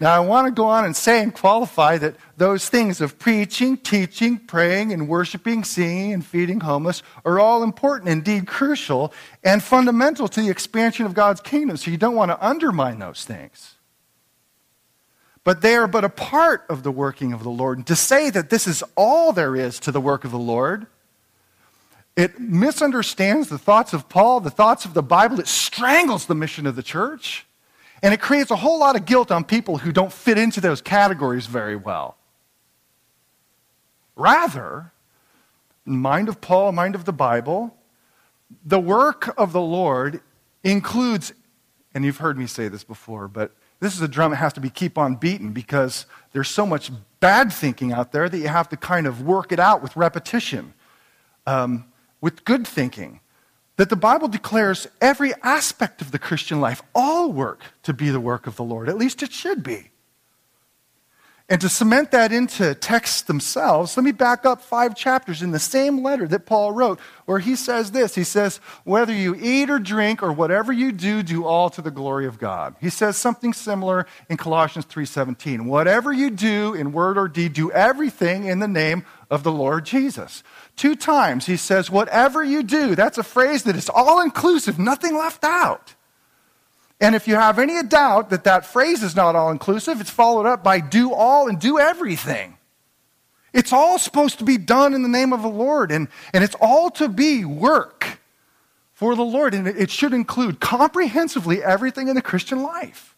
Now, 0.00 0.14
I 0.14 0.20
want 0.20 0.46
to 0.46 0.50
go 0.50 0.66
on 0.66 0.86
and 0.86 0.96
say 0.96 1.22
and 1.22 1.32
qualify 1.32 1.98
that 1.98 2.16
those 2.38 2.70
things 2.70 3.02
of 3.02 3.18
preaching, 3.18 3.76
teaching, 3.76 4.38
praying, 4.38 4.94
and 4.94 5.08
worshiping, 5.08 5.62
singing, 5.62 6.14
and 6.14 6.24
feeding 6.24 6.60
homeless 6.60 7.02
are 7.22 7.38
all 7.38 7.62
important, 7.62 8.08
indeed 8.08 8.46
crucial, 8.46 9.12
and 9.44 9.62
fundamental 9.62 10.26
to 10.26 10.40
the 10.40 10.48
expansion 10.48 11.04
of 11.04 11.12
God's 11.12 11.42
kingdom. 11.42 11.76
So 11.76 11.90
you 11.90 11.98
don't 11.98 12.14
want 12.14 12.30
to 12.30 12.44
undermine 12.44 12.98
those 12.98 13.26
things. 13.26 13.74
But 15.44 15.60
they 15.60 15.74
are 15.74 15.86
but 15.86 16.04
a 16.04 16.08
part 16.08 16.64
of 16.70 16.82
the 16.82 16.90
working 16.90 17.34
of 17.34 17.42
the 17.42 17.50
Lord. 17.50 17.76
And 17.76 17.86
to 17.86 17.96
say 17.96 18.30
that 18.30 18.48
this 18.48 18.66
is 18.66 18.82
all 18.96 19.34
there 19.34 19.54
is 19.54 19.78
to 19.80 19.92
the 19.92 20.00
work 20.00 20.24
of 20.24 20.30
the 20.30 20.38
Lord, 20.38 20.86
it 22.16 22.38
misunderstands 22.38 23.48
the 23.48 23.58
thoughts 23.58 23.92
of 23.92 24.08
Paul, 24.08 24.40
the 24.40 24.50
thoughts 24.50 24.84
of 24.84 24.94
the 24.94 25.02
Bible. 25.02 25.40
It 25.40 25.48
strangles 25.48 26.26
the 26.26 26.34
mission 26.34 26.66
of 26.66 26.76
the 26.76 26.82
church. 26.82 27.46
And 28.02 28.14
it 28.14 28.20
creates 28.20 28.50
a 28.50 28.56
whole 28.56 28.78
lot 28.78 28.96
of 28.96 29.04
guilt 29.04 29.30
on 29.30 29.44
people 29.44 29.78
who 29.78 29.92
don't 29.92 30.12
fit 30.12 30.38
into 30.38 30.60
those 30.60 30.80
categories 30.80 31.46
very 31.46 31.76
well. 31.76 32.16
Rather, 34.16 34.92
mind 35.84 36.28
of 36.28 36.40
Paul, 36.40 36.72
mind 36.72 36.94
of 36.94 37.04
the 37.04 37.12
Bible, 37.12 37.76
the 38.64 38.80
work 38.80 39.32
of 39.38 39.52
the 39.52 39.60
Lord 39.60 40.20
includes, 40.64 41.32
and 41.94 42.04
you've 42.04 42.18
heard 42.18 42.38
me 42.38 42.46
say 42.46 42.68
this 42.68 42.84
before, 42.84 43.28
but 43.28 43.52
this 43.80 43.94
is 43.94 44.02
a 44.02 44.08
drum 44.08 44.32
that 44.32 44.36
has 44.36 44.52
to 44.54 44.60
be 44.60 44.68
keep 44.68 44.98
on 44.98 45.16
beating 45.16 45.52
because 45.52 46.06
there's 46.32 46.48
so 46.48 46.66
much 46.66 46.90
bad 47.18 47.52
thinking 47.52 47.92
out 47.92 48.12
there 48.12 48.28
that 48.28 48.38
you 48.38 48.48
have 48.48 48.68
to 48.70 48.76
kind 48.76 49.06
of 49.06 49.22
work 49.22 49.52
it 49.52 49.58
out 49.58 49.82
with 49.82 49.96
repetition, 49.96 50.74
um, 51.46 51.84
with 52.20 52.44
good 52.44 52.66
thinking 52.66 53.20
that 53.76 53.88
the 53.88 53.96
Bible 53.96 54.28
declares 54.28 54.86
every 55.00 55.32
aspect 55.42 56.02
of 56.02 56.10
the 56.10 56.18
Christian 56.18 56.60
life, 56.60 56.82
all 56.94 57.32
work, 57.32 57.62
to 57.82 57.94
be 57.94 58.10
the 58.10 58.20
work 58.20 58.46
of 58.46 58.56
the 58.56 58.62
Lord. 58.62 58.88
At 58.88 58.98
least 58.98 59.22
it 59.22 59.32
should 59.32 59.62
be. 59.62 59.90
And 61.50 61.60
to 61.62 61.68
cement 61.68 62.12
that 62.12 62.30
into 62.30 62.76
texts 62.76 63.22
themselves, 63.22 63.96
let 63.96 64.04
me 64.04 64.12
back 64.12 64.46
up 64.46 64.62
five 64.62 64.94
chapters 64.94 65.42
in 65.42 65.50
the 65.50 65.58
same 65.58 66.00
letter 66.00 66.28
that 66.28 66.46
Paul 66.46 66.70
wrote, 66.70 67.00
where 67.24 67.40
he 67.40 67.56
says 67.56 67.90
this. 67.90 68.14
He 68.14 68.22
says, 68.22 68.58
Whether 68.84 69.12
you 69.12 69.34
eat 69.34 69.68
or 69.68 69.80
drink 69.80 70.22
or 70.22 70.32
whatever 70.32 70.72
you 70.72 70.92
do, 70.92 71.24
do 71.24 71.44
all 71.44 71.68
to 71.70 71.82
the 71.82 71.90
glory 71.90 72.26
of 72.26 72.38
God. 72.38 72.76
He 72.80 72.88
says 72.88 73.16
something 73.16 73.52
similar 73.52 74.06
in 74.28 74.36
Colossians 74.36 74.86
3:17. 74.86 75.64
Whatever 75.64 76.12
you 76.12 76.30
do 76.30 76.72
in 76.72 76.92
word 76.92 77.18
or 77.18 77.26
deed, 77.26 77.54
do 77.54 77.72
everything 77.72 78.44
in 78.44 78.60
the 78.60 78.68
name 78.68 79.04
of 79.28 79.42
the 79.42 79.52
Lord 79.52 79.84
Jesus. 79.84 80.44
Two 80.80 80.96
times 80.96 81.44
he 81.44 81.58
says, 81.58 81.90
whatever 81.90 82.42
you 82.42 82.62
do, 82.62 82.94
that's 82.94 83.18
a 83.18 83.22
phrase 83.22 83.64
that 83.64 83.76
is 83.76 83.90
all 83.90 84.22
inclusive, 84.22 84.78
nothing 84.78 85.14
left 85.14 85.44
out. 85.44 85.94
And 86.98 87.14
if 87.14 87.28
you 87.28 87.34
have 87.34 87.58
any 87.58 87.82
doubt 87.82 88.30
that 88.30 88.44
that 88.44 88.64
phrase 88.64 89.02
is 89.02 89.14
not 89.14 89.36
all 89.36 89.50
inclusive, 89.50 90.00
it's 90.00 90.08
followed 90.08 90.46
up 90.46 90.64
by 90.64 90.80
do 90.80 91.12
all 91.12 91.48
and 91.48 91.60
do 91.60 91.78
everything. 91.78 92.56
It's 93.52 93.74
all 93.74 93.98
supposed 93.98 94.38
to 94.38 94.44
be 94.46 94.56
done 94.56 94.94
in 94.94 95.02
the 95.02 95.08
name 95.10 95.34
of 95.34 95.42
the 95.42 95.50
Lord, 95.50 95.92
and, 95.92 96.08
and 96.32 96.42
it's 96.42 96.56
all 96.58 96.88
to 96.92 97.10
be 97.10 97.44
work 97.44 98.18
for 98.94 99.14
the 99.14 99.22
Lord. 99.22 99.52
And 99.52 99.68
it 99.68 99.90
should 99.90 100.14
include 100.14 100.60
comprehensively 100.60 101.62
everything 101.62 102.08
in 102.08 102.14
the 102.14 102.22
Christian 102.22 102.62
life. 102.62 103.14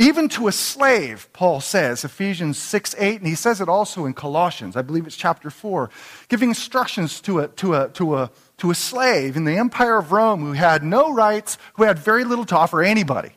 Even 0.00 0.28
to 0.28 0.46
a 0.46 0.52
slave, 0.52 1.28
Paul 1.32 1.60
says, 1.60 2.04
Ephesians 2.04 2.56
6 2.56 2.94
8, 2.96 3.18
and 3.18 3.26
he 3.26 3.34
says 3.34 3.60
it 3.60 3.68
also 3.68 4.06
in 4.06 4.14
Colossians, 4.14 4.76
I 4.76 4.82
believe 4.82 5.08
it's 5.08 5.16
chapter 5.16 5.50
4, 5.50 5.90
giving 6.28 6.50
instructions 6.50 7.20
to 7.22 7.40
a, 7.40 7.48
to 7.48 7.74
a, 7.74 7.88
to 7.90 8.16
a, 8.16 8.30
to 8.58 8.70
a 8.70 8.74
slave 8.76 9.36
in 9.36 9.44
the 9.44 9.56
empire 9.56 9.96
of 9.96 10.12
Rome 10.12 10.40
who 10.40 10.52
had 10.52 10.84
no 10.84 11.12
rights, 11.12 11.58
who 11.74 11.82
had 11.82 11.98
very 11.98 12.22
little 12.22 12.44
to 12.46 12.56
offer 12.56 12.80
anybody. 12.80 13.32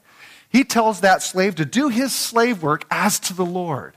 He 0.50 0.64
tells 0.64 1.02
that 1.02 1.24
slave 1.24 1.56
to 1.56 1.66
do 1.66 1.90
his 1.90 2.14
slave 2.14 2.62
work 2.62 2.86
as 2.92 3.20
to 3.22 3.34
the 3.34 3.46
Lord. 3.46 3.96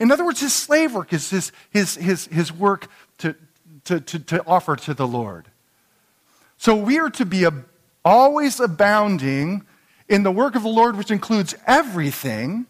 In 0.00 0.10
other 0.10 0.24
words, 0.24 0.40
his 0.40 0.54
slave 0.54 0.94
work 0.94 1.12
is 1.12 1.28
his, 1.28 1.52
his, 1.70 1.96
his, 1.96 2.26
his 2.28 2.50
work 2.50 2.88
to, 3.18 3.34
to, 3.84 4.00
to, 4.00 4.18
to 4.20 4.46
offer 4.46 4.74
to 4.76 4.94
the 4.94 5.06
Lord. 5.06 5.48
So 6.56 6.74
we 6.74 6.98
are 6.98 7.10
to 7.10 7.26
be 7.26 7.44
a, 7.44 7.52
always 8.04 8.58
abounding 8.58 9.66
in 10.08 10.22
the 10.22 10.30
work 10.30 10.54
of 10.54 10.62
the 10.62 10.68
Lord, 10.68 10.96
which 10.96 11.10
includes 11.10 11.54
everything, 11.66 12.66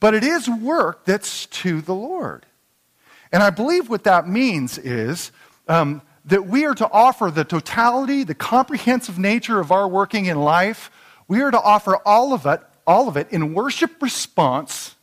but 0.00 0.14
it 0.14 0.22
is 0.22 0.48
work 0.48 1.04
that's 1.04 1.46
to 1.46 1.80
the 1.80 1.94
Lord. 1.94 2.46
And 3.32 3.42
I 3.42 3.50
believe 3.50 3.88
what 3.88 4.04
that 4.04 4.28
means 4.28 4.78
is 4.78 5.32
um, 5.68 6.02
that 6.24 6.46
we 6.46 6.64
are 6.64 6.74
to 6.74 6.90
offer 6.90 7.30
the 7.30 7.44
totality, 7.44 8.22
the 8.24 8.34
comprehensive 8.34 9.18
nature 9.18 9.60
of 9.60 9.72
our 9.72 9.88
working 9.88 10.26
in 10.26 10.38
life. 10.38 10.90
We 11.28 11.40
are 11.42 11.50
to 11.50 11.60
offer 11.60 11.96
all 12.04 12.32
of 12.32 12.46
it, 12.46 12.60
all 12.86 13.08
of 13.08 13.16
it 13.16 13.28
in 13.30 13.54
worship 13.54 14.00
response 14.02 14.94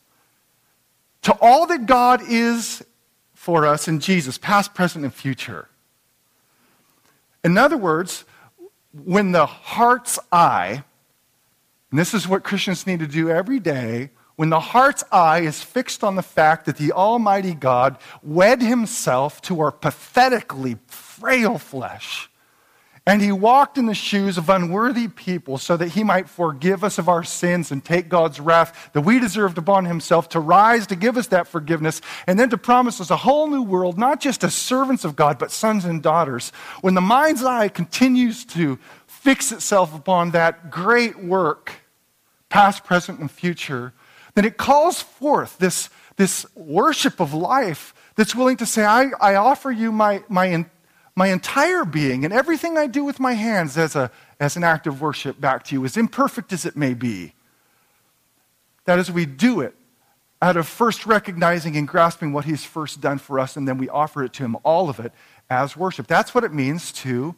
to 1.22 1.36
all 1.40 1.66
that 1.66 1.86
God 1.86 2.22
is 2.28 2.84
for 3.34 3.66
us 3.66 3.88
in 3.88 4.00
Jesus, 4.00 4.38
past, 4.38 4.74
present, 4.74 5.04
and 5.04 5.12
future. 5.12 5.68
In 7.42 7.58
other 7.58 7.76
words, 7.76 8.24
when 8.92 9.32
the 9.32 9.46
heart's 9.46 10.18
eye 10.32 10.84
and 11.94 11.98
this 12.00 12.12
is 12.12 12.26
what 12.26 12.42
Christians 12.42 12.88
need 12.88 12.98
to 12.98 13.06
do 13.06 13.30
every 13.30 13.60
day 13.60 14.10
when 14.34 14.50
the 14.50 14.58
heart's 14.58 15.04
eye 15.12 15.42
is 15.42 15.62
fixed 15.62 16.02
on 16.02 16.16
the 16.16 16.24
fact 16.24 16.66
that 16.66 16.76
the 16.76 16.90
Almighty 16.90 17.54
God 17.54 17.98
wed 18.20 18.60
himself 18.60 19.40
to 19.42 19.60
our 19.60 19.70
pathetically 19.70 20.76
frail 20.88 21.56
flesh. 21.56 22.28
And 23.06 23.22
he 23.22 23.30
walked 23.30 23.78
in 23.78 23.86
the 23.86 23.94
shoes 23.94 24.38
of 24.38 24.48
unworthy 24.48 25.06
people 25.06 25.56
so 25.56 25.76
that 25.76 25.90
he 25.90 26.02
might 26.02 26.28
forgive 26.28 26.82
us 26.82 26.98
of 26.98 27.08
our 27.08 27.22
sins 27.22 27.70
and 27.70 27.84
take 27.84 28.08
God's 28.08 28.40
wrath 28.40 28.90
that 28.92 29.02
we 29.02 29.20
deserved 29.20 29.56
upon 29.56 29.84
himself 29.84 30.28
to 30.30 30.40
rise 30.40 30.88
to 30.88 30.96
give 30.96 31.16
us 31.16 31.28
that 31.28 31.46
forgiveness 31.46 32.00
and 32.26 32.40
then 32.40 32.50
to 32.50 32.58
promise 32.58 33.00
us 33.00 33.10
a 33.10 33.18
whole 33.18 33.46
new 33.46 33.62
world, 33.62 33.98
not 33.98 34.18
just 34.18 34.42
as 34.42 34.52
servants 34.52 35.04
of 35.04 35.14
God, 35.14 35.38
but 35.38 35.52
sons 35.52 35.84
and 35.84 36.02
daughters. 36.02 36.50
When 36.80 36.94
the 36.94 37.00
mind's 37.00 37.44
eye 37.44 37.68
continues 37.68 38.44
to 38.46 38.80
fix 39.06 39.52
itself 39.52 39.94
upon 39.94 40.32
that 40.32 40.72
great 40.72 41.22
work, 41.22 41.83
past, 42.54 42.84
present, 42.84 43.18
and 43.18 43.28
future, 43.28 43.92
then 44.34 44.44
it 44.44 44.56
calls 44.56 45.02
forth 45.02 45.58
this, 45.58 45.90
this 46.14 46.46
worship 46.54 47.18
of 47.18 47.34
life 47.34 47.92
that's 48.14 48.32
willing 48.32 48.56
to 48.56 48.64
say, 48.64 48.84
I, 48.84 49.10
I 49.20 49.34
offer 49.34 49.72
you 49.72 49.90
my, 49.90 50.22
my, 50.28 50.64
my 51.16 51.26
entire 51.32 51.84
being 51.84 52.24
and 52.24 52.32
everything 52.32 52.78
I 52.78 52.86
do 52.86 53.02
with 53.02 53.18
my 53.18 53.32
hands 53.32 53.76
as, 53.76 53.96
a, 53.96 54.08
as 54.38 54.56
an 54.56 54.62
act 54.62 54.86
of 54.86 55.00
worship 55.00 55.40
back 55.40 55.64
to 55.64 55.74
you, 55.74 55.84
as 55.84 55.96
imperfect 55.96 56.52
as 56.52 56.64
it 56.64 56.76
may 56.76 56.94
be. 56.94 57.34
That 58.84 59.00
is, 59.00 59.10
we 59.10 59.26
do 59.26 59.60
it 59.60 59.74
out 60.40 60.56
of 60.56 60.68
first 60.68 61.06
recognizing 61.06 61.76
and 61.76 61.88
grasping 61.88 62.32
what 62.32 62.44
He's 62.44 62.64
first 62.64 63.00
done 63.00 63.18
for 63.18 63.40
us, 63.40 63.56
and 63.56 63.66
then 63.66 63.78
we 63.78 63.88
offer 63.88 64.22
it 64.22 64.32
to 64.34 64.44
Him, 64.44 64.56
all 64.62 64.88
of 64.88 65.00
it, 65.00 65.12
as 65.50 65.76
worship. 65.76 66.06
That's 66.06 66.36
what 66.36 66.44
it 66.44 66.52
means 66.52 66.92
to 66.92 67.34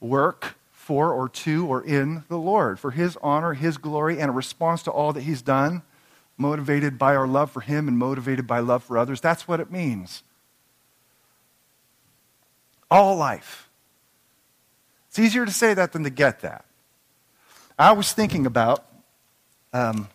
work 0.00 0.56
for 0.90 1.12
or 1.12 1.28
to 1.28 1.68
or 1.68 1.84
in 1.84 2.24
the 2.26 2.36
Lord, 2.36 2.80
for 2.80 2.90
His 2.90 3.16
honor, 3.22 3.54
His 3.54 3.78
glory, 3.78 4.18
and 4.18 4.28
a 4.28 4.32
response 4.32 4.82
to 4.82 4.90
all 4.90 5.12
that 5.12 5.20
He's 5.20 5.40
done, 5.40 5.82
motivated 6.36 6.98
by 6.98 7.14
our 7.14 7.28
love 7.28 7.52
for 7.52 7.60
Him 7.60 7.86
and 7.86 7.96
motivated 7.96 8.48
by 8.48 8.58
love 8.58 8.82
for 8.82 8.98
others. 8.98 9.20
That's 9.20 9.46
what 9.46 9.60
it 9.60 9.70
means. 9.70 10.24
All 12.90 13.14
life. 13.14 13.68
It's 15.10 15.20
easier 15.20 15.46
to 15.46 15.52
say 15.52 15.74
that 15.74 15.92
than 15.92 16.02
to 16.02 16.10
get 16.10 16.40
that. 16.40 16.64
I 17.78 17.92
was 17.92 18.12
thinking 18.12 18.44
about 18.44 18.84
um, 19.72 20.08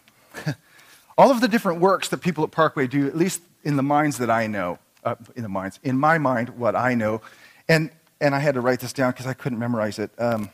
all 1.18 1.32
of 1.32 1.40
the 1.40 1.48
different 1.48 1.80
works 1.80 2.10
that 2.10 2.18
people 2.18 2.44
at 2.44 2.52
Parkway 2.52 2.88
do, 2.88 3.08
at 3.08 3.16
least 3.16 3.40
in 3.64 3.78
the 3.78 3.84
minds 3.84 4.18
that 4.18 4.30
I 4.30 4.48
know, 4.48 4.78
uh, 5.06 5.16
in 5.38 5.44
the 5.44 5.48
minds, 5.48 5.80
in 5.84 5.98
my 5.98 6.18
mind, 6.18 6.50
what 6.50 6.76
I 6.76 6.96
know. 6.96 7.22
And, 7.70 7.92
and 8.20 8.36
I 8.36 8.40
had 8.40 8.56
to 8.56 8.62
write 8.62 8.82
this 8.82 8.92
down 8.92 9.12
because 9.12 9.26
I 9.26 9.34
couldn't 9.34 9.58
memorize 9.58 10.00
it. 10.00 10.12
Um, 10.18 10.50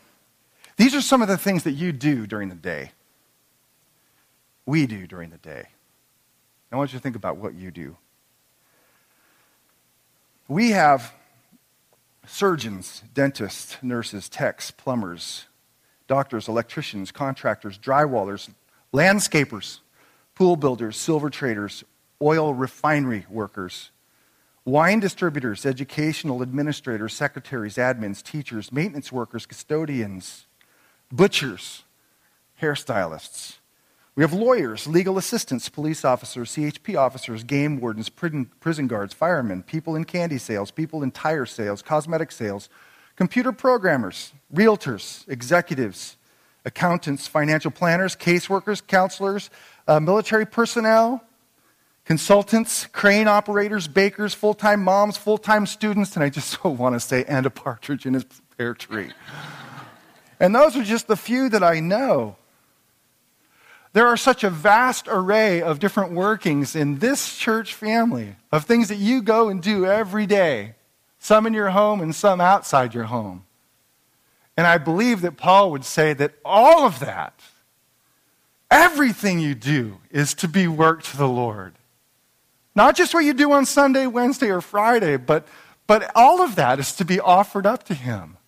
these 0.82 0.96
are 0.96 1.00
some 1.00 1.22
of 1.22 1.28
the 1.28 1.38
things 1.38 1.62
that 1.62 1.72
you 1.72 1.92
do 1.92 2.26
during 2.26 2.48
the 2.48 2.56
day. 2.56 2.90
We 4.66 4.86
do 4.86 5.06
during 5.06 5.30
the 5.30 5.38
day. 5.38 5.68
I 6.72 6.76
want 6.76 6.92
you 6.92 6.98
to 6.98 7.02
think 7.02 7.14
about 7.14 7.36
what 7.36 7.54
you 7.54 7.70
do. 7.70 7.96
We 10.48 10.72
have 10.72 11.14
surgeons, 12.26 13.04
dentists, 13.14 13.76
nurses, 13.80 14.28
techs, 14.28 14.72
plumbers, 14.72 15.46
doctors, 16.08 16.48
electricians, 16.48 17.12
contractors, 17.12 17.78
drywallers, 17.78 18.50
landscapers, 18.92 19.78
pool 20.34 20.56
builders, 20.56 20.96
silver 20.96 21.30
traders, 21.30 21.84
oil 22.20 22.54
refinery 22.54 23.24
workers, 23.30 23.92
wine 24.64 24.98
distributors, 24.98 25.64
educational 25.64 26.42
administrators, 26.42 27.14
secretaries, 27.14 27.76
admins, 27.76 28.20
teachers, 28.20 28.72
maintenance 28.72 29.12
workers, 29.12 29.46
custodians, 29.46 30.46
butchers, 31.12 31.84
hairstylists. 32.60 33.58
We 34.14 34.22
have 34.22 34.32
lawyers, 34.32 34.86
legal 34.86 35.16
assistants, 35.16 35.68
police 35.68 36.04
officers, 36.04 36.50
CHP 36.50 36.96
officers, 36.96 37.44
game 37.44 37.80
wardens, 37.80 38.08
prison 38.08 38.86
guards, 38.86 39.14
firemen, 39.14 39.62
people 39.62 39.94
in 39.94 40.04
candy 40.04 40.38
sales, 40.38 40.70
people 40.70 41.02
in 41.02 41.10
tire 41.10 41.46
sales, 41.46 41.80
cosmetic 41.80 42.32
sales, 42.32 42.68
computer 43.16 43.52
programmers, 43.52 44.32
realtors, 44.54 45.26
executives, 45.28 46.16
accountants, 46.64 47.26
financial 47.26 47.70
planners, 47.70 48.14
caseworkers, 48.14 48.86
counselors, 48.86 49.48
uh, 49.88 49.98
military 49.98 50.46
personnel, 50.46 51.24
consultants, 52.04 52.86
crane 52.86 53.28
operators, 53.28 53.88
bakers, 53.88 54.34
full 54.34 54.54
time 54.54 54.82
moms, 54.82 55.16
full 55.16 55.38
time 55.38 55.64
students, 55.66 56.14
and 56.16 56.24
I 56.24 56.28
just 56.28 56.48
so 56.48 56.68
want 56.68 56.94
to 56.94 57.00
say, 57.00 57.24
and 57.26 57.46
a 57.46 57.50
partridge 57.50 58.04
in 58.04 58.12
his 58.12 58.26
pear 58.58 58.74
tree. 58.74 59.10
And 60.42 60.52
those 60.52 60.76
are 60.76 60.82
just 60.82 61.06
the 61.06 61.16
few 61.16 61.48
that 61.50 61.62
I 61.62 61.78
know. 61.78 62.34
There 63.92 64.08
are 64.08 64.16
such 64.16 64.42
a 64.42 64.50
vast 64.50 65.06
array 65.06 65.62
of 65.62 65.78
different 65.78 66.12
workings 66.12 66.74
in 66.74 66.98
this 66.98 67.38
church 67.38 67.74
family 67.74 68.34
of 68.50 68.64
things 68.64 68.88
that 68.88 68.96
you 68.96 69.22
go 69.22 69.48
and 69.48 69.62
do 69.62 69.86
every 69.86 70.26
day, 70.26 70.74
some 71.20 71.46
in 71.46 71.54
your 71.54 71.70
home 71.70 72.00
and 72.00 72.12
some 72.12 72.40
outside 72.40 72.92
your 72.92 73.04
home. 73.04 73.44
And 74.56 74.66
I 74.66 74.78
believe 74.78 75.20
that 75.20 75.36
Paul 75.36 75.70
would 75.70 75.84
say 75.84 76.12
that 76.14 76.34
all 76.44 76.84
of 76.84 76.98
that, 76.98 77.38
everything 78.68 79.38
you 79.38 79.54
do, 79.54 79.98
is 80.10 80.34
to 80.34 80.48
be 80.48 80.66
work 80.66 81.04
to 81.04 81.16
the 81.16 81.28
Lord. 81.28 81.74
Not 82.74 82.96
just 82.96 83.14
what 83.14 83.24
you 83.24 83.32
do 83.32 83.52
on 83.52 83.64
Sunday, 83.64 84.08
Wednesday, 84.08 84.50
or 84.50 84.60
Friday, 84.60 85.18
but, 85.18 85.46
but 85.86 86.10
all 86.16 86.42
of 86.42 86.56
that 86.56 86.80
is 86.80 86.92
to 86.94 87.04
be 87.04 87.20
offered 87.20 87.64
up 87.64 87.84
to 87.84 87.94
Him. 87.94 88.38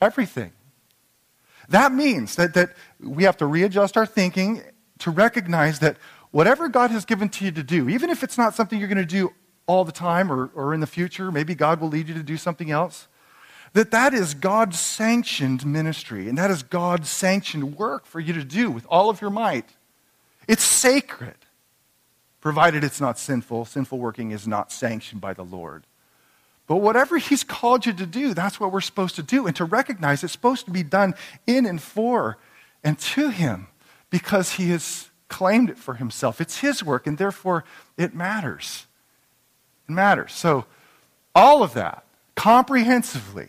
Everything. 0.00 0.52
That 1.68 1.92
means 1.92 2.36
that, 2.36 2.54
that 2.54 2.70
we 3.00 3.24
have 3.24 3.36
to 3.38 3.46
readjust 3.46 3.96
our 3.96 4.06
thinking 4.06 4.62
to 5.00 5.10
recognize 5.10 5.78
that 5.80 5.96
whatever 6.30 6.68
God 6.68 6.90
has 6.90 7.04
given 7.04 7.28
to 7.30 7.44
you 7.44 7.52
to 7.52 7.62
do, 7.62 7.88
even 7.88 8.10
if 8.10 8.22
it's 8.22 8.38
not 8.38 8.54
something 8.54 8.78
you're 8.78 8.88
going 8.88 8.98
to 8.98 9.04
do 9.04 9.32
all 9.66 9.84
the 9.84 9.92
time 9.92 10.32
or, 10.32 10.50
or 10.54 10.74
in 10.74 10.80
the 10.80 10.86
future, 10.86 11.30
maybe 11.30 11.54
God 11.54 11.80
will 11.80 11.88
lead 11.88 12.08
you 12.08 12.14
to 12.14 12.22
do 12.22 12.36
something 12.36 12.70
else, 12.70 13.06
that 13.74 13.90
that 13.90 14.14
is 14.14 14.32
God's 14.34 14.80
sanctioned 14.80 15.66
ministry 15.66 16.28
and 16.28 16.38
that 16.38 16.50
is 16.50 16.62
God's 16.62 17.10
sanctioned 17.10 17.76
work 17.76 18.06
for 18.06 18.18
you 18.18 18.32
to 18.32 18.44
do 18.44 18.70
with 18.70 18.86
all 18.88 19.10
of 19.10 19.20
your 19.20 19.30
might. 19.30 19.66
It's 20.48 20.64
sacred, 20.64 21.36
provided 22.40 22.82
it's 22.82 23.00
not 23.00 23.18
sinful. 23.18 23.66
Sinful 23.66 23.98
working 23.98 24.30
is 24.30 24.48
not 24.48 24.72
sanctioned 24.72 25.20
by 25.20 25.34
the 25.34 25.44
Lord. 25.44 25.84
But 26.68 26.76
whatever 26.76 27.16
He's 27.16 27.42
called 27.42 27.86
you 27.86 27.92
to 27.94 28.06
do, 28.06 28.34
that's 28.34 28.60
what 28.60 28.70
we're 28.70 28.82
supposed 28.82 29.16
to 29.16 29.22
do. 29.22 29.46
And 29.46 29.56
to 29.56 29.64
recognize 29.64 30.22
it's 30.22 30.32
supposed 30.32 30.66
to 30.66 30.70
be 30.70 30.84
done 30.84 31.14
in 31.46 31.66
and 31.66 31.82
for 31.82 32.38
and 32.84 32.96
to 32.98 33.30
Him 33.30 33.66
because 34.10 34.52
He 34.52 34.70
has 34.70 35.08
claimed 35.28 35.70
it 35.70 35.78
for 35.78 35.94
Himself. 35.94 36.40
It's 36.40 36.58
His 36.58 36.84
work, 36.84 37.06
and 37.06 37.18
therefore 37.18 37.64
it 37.96 38.14
matters. 38.14 38.86
It 39.88 39.92
matters. 39.92 40.34
So, 40.34 40.66
all 41.34 41.62
of 41.62 41.72
that, 41.74 42.04
comprehensively, 42.34 43.48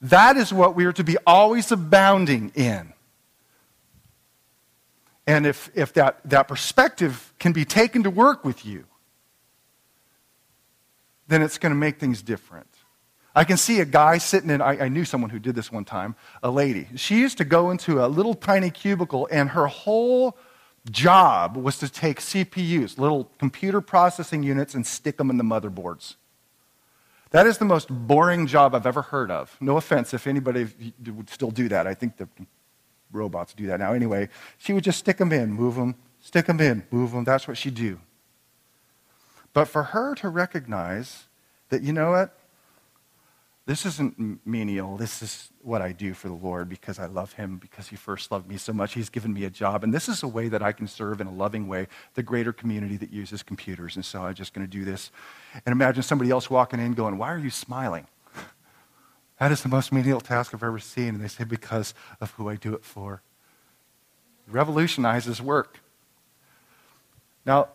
that 0.00 0.36
is 0.36 0.52
what 0.52 0.74
we 0.74 0.86
are 0.86 0.92
to 0.92 1.04
be 1.04 1.16
always 1.26 1.70
abounding 1.70 2.50
in. 2.54 2.94
And 5.26 5.44
if, 5.44 5.70
if 5.74 5.92
that, 5.94 6.20
that 6.24 6.48
perspective 6.48 7.34
can 7.38 7.52
be 7.52 7.66
taken 7.66 8.04
to 8.04 8.10
work 8.10 8.44
with 8.44 8.64
you, 8.64 8.86
then 11.28 11.42
it's 11.42 11.58
going 11.58 11.70
to 11.70 11.76
make 11.76 11.98
things 11.98 12.22
different. 12.22 12.66
I 13.34 13.44
can 13.44 13.56
see 13.56 13.80
a 13.80 13.84
guy 13.84 14.18
sitting 14.18 14.50
in, 14.50 14.60
I, 14.60 14.86
I, 14.86 14.88
knew 14.88 15.04
someone 15.04 15.30
who 15.30 15.38
did 15.38 15.54
this 15.54 15.70
one 15.70 15.84
time, 15.84 16.16
a 16.42 16.50
lady. 16.50 16.88
She 16.96 17.20
used 17.20 17.38
to 17.38 17.44
go 17.44 17.70
into 17.70 18.04
a 18.04 18.08
little 18.08 18.34
tiny 18.34 18.70
cubicle, 18.70 19.28
and 19.30 19.50
her 19.50 19.66
whole 19.68 20.36
job 20.90 21.56
was 21.56 21.78
to 21.78 21.88
take 21.88 22.20
CPUs, 22.20 22.98
little 22.98 23.30
computer 23.38 23.80
processing 23.80 24.42
units, 24.42 24.74
and 24.74 24.84
stick 24.84 25.18
them 25.18 25.30
in 25.30 25.36
the 25.36 25.44
motherboards. 25.44 26.16
That 27.30 27.46
is 27.46 27.58
the 27.58 27.66
most 27.66 27.88
boring 27.90 28.46
job 28.46 28.74
I've 28.74 28.86
ever 28.86 29.02
heard 29.02 29.30
of. 29.30 29.56
No 29.60 29.76
offense 29.76 30.14
if 30.14 30.26
anybody 30.26 30.66
would 31.06 31.28
still 31.28 31.50
do 31.50 31.68
that. 31.68 31.86
I 31.86 31.94
think 31.94 32.16
the 32.16 32.28
robots 33.12 33.52
do 33.52 33.66
that 33.66 33.80
now. 33.80 33.92
Anyway, 33.92 34.30
she 34.56 34.72
would 34.72 34.84
just 34.84 34.98
stick 34.98 35.18
them 35.18 35.32
in, 35.32 35.52
move 35.52 35.74
them, 35.74 35.94
stick 36.20 36.46
them 36.46 36.60
in, 36.60 36.84
move 36.90 37.12
them. 37.12 37.24
That's 37.24 37.46
what 37.46 37.58
she'd 37.58 37.74
do. 37.74 38.00
But 39.58 39.66
for 39.66 39.82
her 39.82 40.14
to 40.14 40.28
recognize 40.28 41.26
that, 41.70 41.82
you 41.82 41.92
know 41.92 42.12
what? 42.12 42.38
This 43.66 43.84
isn't 43.84 44.46
menial. 44.46 44.96
This 44.96 45.20
is 45.20 45.50
what 45.62 45.82
I 45.82 45.90
do 45.90 46.14
for 46.14 46.28
the 46.28 46.34
Lord 46.34 46.68
because 46.68 47.00
I 47.00 47.06
love 47.06 47.32
Him, 47.32 47.56
because 47.56 47.88
He 47.88 47.96
first 47.96 48.30
loved 48.30 48.48
me 48.48 48.56
so 48.56 48.72
much. 48.72 48.94
He's 48.94 49.08
given 49.08 49.34
me 49.34 49.42
a 49.42 49.50
job. 49.50 49.82
And 49.82 49.92
this 49.92 50.08
is 50.08 50.22
a 50.22 50.28
way 50.28 50.46
that 50.46 50.62
I 50.62 50.70
can 50.70 50.86
serve 50.86 51.20
in 51.20 51.26
a 51.26 51.32
loving 51.32 51.66
way 51.66 51.88
the 52.14 52.22
greater 52.22 52.52
community 52.52 52.96
that 52.98 53.10
uses 53.10 53.42
computers. 53.42 53.96
And 53.96 54.04
so 54.04 54.22
I'm 54.22 54.34
just 54.34 54.54
going 54.54 54.64
to 54.64 54.70
do 54.70 54.84
this. 54.84 55.10
And 55.66 55.72
imagine 55.72 56.04
somebody 56.04 56.30
else 56.30 56.48
walking 56.48 56.78
in 56.78 56.92
going, 56.92 57.18
Why 57.18 57.32
are 57.32 57.38
you 57.38 57.50
smiling? 57.50 58.06
That 59.40 59.50
is 59.50 59.64
the 59.64 59.68
most 59.68 59.92
menial 59.92 60.20
task 60.20 60.54
I've 60.54 60.62
ever 60.62 60.78
seen. 60.78 61.16
And 61.16 61.20
they 61.20 61.26
say, 61.26 61.42
Because 61.42 61.94
of 62.20 62.30
who 62.30 62.48
I 62.48 62.54
do 62.54 62.74
it 62.74 62.84
for. 62.84 63.22
Revolutionizes 64.46 65.42
work. 65.42 65.80
Now, 67.44 67.70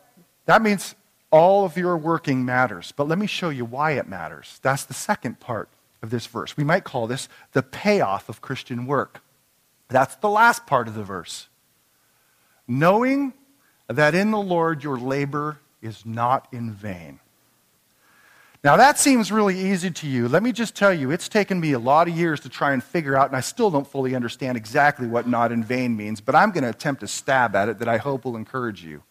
that 0.45 0.61
means 0.61 0.95
all 1.33 1.65
of 1.65 1.75
your 1.75 1.97
working 1.97 2.45
matters. 2.45 2.93
But 2.95 3.07
let 3.07 3.17
me 3.17 3.25
show 3.25 3.49
you 3.49 3.65
why 3.65 3.93
it 3.93 4.07
matters. 4.07 4.59
That's 4.61 4.85
the 4.85 4.93
second 4.93 5.39
part 5.39 5.67
of 6.03 6.11
this 6.11 6.27
verse. 6.27 6.55
We 6.55 6.63
might 6.63 6.83
call 6.83 7.07
this 7.07 7.27
the 7.53 7.63
payoff 7.63 8.29
of 8.29 8.39
Christian 8.39 8.85
work. 8.85 9.23
That's 9.89 10.15
the 10.15 10.29
last 10.29 10.67
part 10.67 10.87
of 10.87 10.93
the 10.93 11.03
verse. 11.03 11.47
Knowing 12.67 13.33
that 13.87 14.13
in 14.13 14.29
the 14.29 14.39
Lord 14.39 14.83
your 14.83 14.97
labor 14.97 15.59
is 15.81 16.05
not 16.05 16.47
in 16.51 16.71
vain. 16.71 17.19
Now, 18.63 18.77
that 18.77 18.97
seems 18.97 19.31
really 19.31 19.59
easy 19.59 19.89
to 19.89 20.07
you. 20.07 20.29
Let 20.29 20.43
me 20.43 20.51
just 20.51 20.75
tell 20.75 20.93
you, 20.93 21.11
it's 21.11 21.27
taken 21.27 21.59
me 21.59 21.73
a 21.73 21.79
lot 21.79 22.07
of 22.07 22.15
years 22.15 22.39
to 22.41 22.49
try 22.49 22.73
and 22.73 22.81
figure 22.81 23.17
out, 23.17 23.27
and 23.27 23.35
I 23.35 23.41
still 23.41 23.71
don't 23.71 23.87
fully 23.87 24.15
understand 24.15 24.55
exactly 24.55 25.07
what 25.07 25.27
not 25.27 25.51
in 25.51 25.63
vain 25.63 25.97
means, 25.97 26.21
but 26.21 26.35
I'm 26.35 26.51
going 26.51 26.63
to 26.63 26.69
attempt 26.69 27.03
a 27.03 27.07
stab 27.07 27.55
at 27.55 27.67
it 27.67 27.79
that 27.79 27.89
I 27.89 27.97
hope 27.97 28.23
will 28.23 28.37
encourage 28.37 28.83
you. 28.85 29.03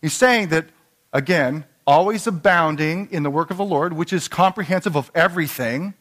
He's 0.00 0.12
saying 0.12 0.50
that 0.50 0.66
Again, 1.12 1.64
always 1.86 2.26
abounding 2.26 3.08
in 3.10 3.22
the 3.22 3.30
work 3.30 3.50
of 3.50 3.56
the 3.56 3.64
Lord, 3.64 3.94
which 3.94 4.12
is 4.12 4.28
comprehensive 4.28 4.96
of 4.96 5.10
everything. 5.14 5.94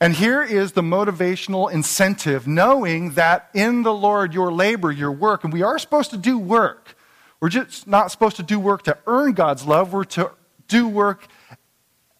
And 0.00 0.14
here 0.14 0.42
is 0.42 0.72
the 0.72 0.82
motivational 0.82 1.70
incentive, 1.70 2.46
knowing 2.46 3.12
that 3.12 3.50
in 3.54 3.82
the 3.82 3.94
Lord 3.94 4.34
your 4.34 4.52
labor, 4.52 4.90
your 4.90 5.12
work, 5.12 5.44
and 5.44 5.52
we 5.52 5.62
are 5.62 5.78
supposed 5.78 6.10
to 6.10 6.16
do 6.16 6.38
work. 6.38 6.96
We're 7.40 7.48
just 7.48 7.86
not 7.86 8.10
supposed 8.10 8.36
to 8.36 8.42
do 8.42 8.60
work 8.60 8.82
to 8.84 8.96
earn 9.06 9.32
God's 9.32 9.64
love, 9.64 9.92
we're 9.92 10.04
to 10.04 10.32
do 10.68 10.88
work 10.88 11.26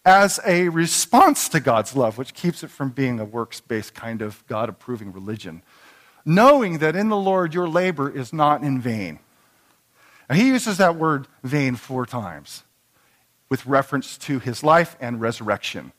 as 0.04 0.40
a 0.44 0.68
response 0.68 1.48
to 1.50 1.60
God's 1.60 1.94
love, 1.94 2.18
which 2.18 2.34
keeps 2.34 2.64
it 2.64 2.70
from 2.70 2.90
being 2.90 3.20
a 3.20 3.24
works 3.24 3.60
based 3.60 3.94
kind 3.94 4.22
of 4.22 4.44
God 4.48 4.68
approving 4.68 5.12
religion. 5.12 5.62
Knowing 6.24 6.78
that 6.78 6.96
in 6.96 7.08
the 7.08 7.16
Lord 7.16 7.54
your 7.54 7.68
labor 7.68 8.10
is 8.10 8.32
not 8.32 8.62
in 8.62 8.80
vain. 8.80 9.20
And 10.32 10.40
he 10.40 10.48
uses 10.48 10.78
that 10.78 10.96
word 10.96 11.28
vain 11.44 11.76
four 11.76 12.06
times 12.06 12.62
with 13.50 13.66
reference 13.66 14.16
to 14.16 14.38
his 14.38 14.64
life 14.64 14.96
and 14.98 15.20
resurrection. 15.20 15.92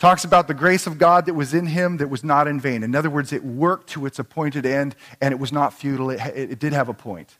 Talks 0.00 0.24
about 0.24 0.48
the 0.48 0.52
grace 0.52 0.88
of 0.88 0.98
God 0.98 1.26
that 1.26 1.34
was 1.34 1.54
in 1.54 1.66
him 1.66 1.98
that 1.98 2.10
was 2.10 2.24
not 2.24 2.48
in 2.48 2.58
vain. 2.58 2.82
In 2.82 2.96
other 2.96 3.08
words, 3.08 3.32
it 3.32 3.44
worked 3.44 3.90
to 3.90 4.04
its 4.04 4.18
appointed 4.18 4.66
end 4.66 4.96
and 5.20 5.30
it 5.30 5.38
was 5.38 5.52
not 5.52 5.74
futile, 5.74 6.10
it, 6.10 6.20
it 6.34 6.58
did 6.58 6.72
have 6.72 6.88
a 6.88 6.92
point. 6.92 7.38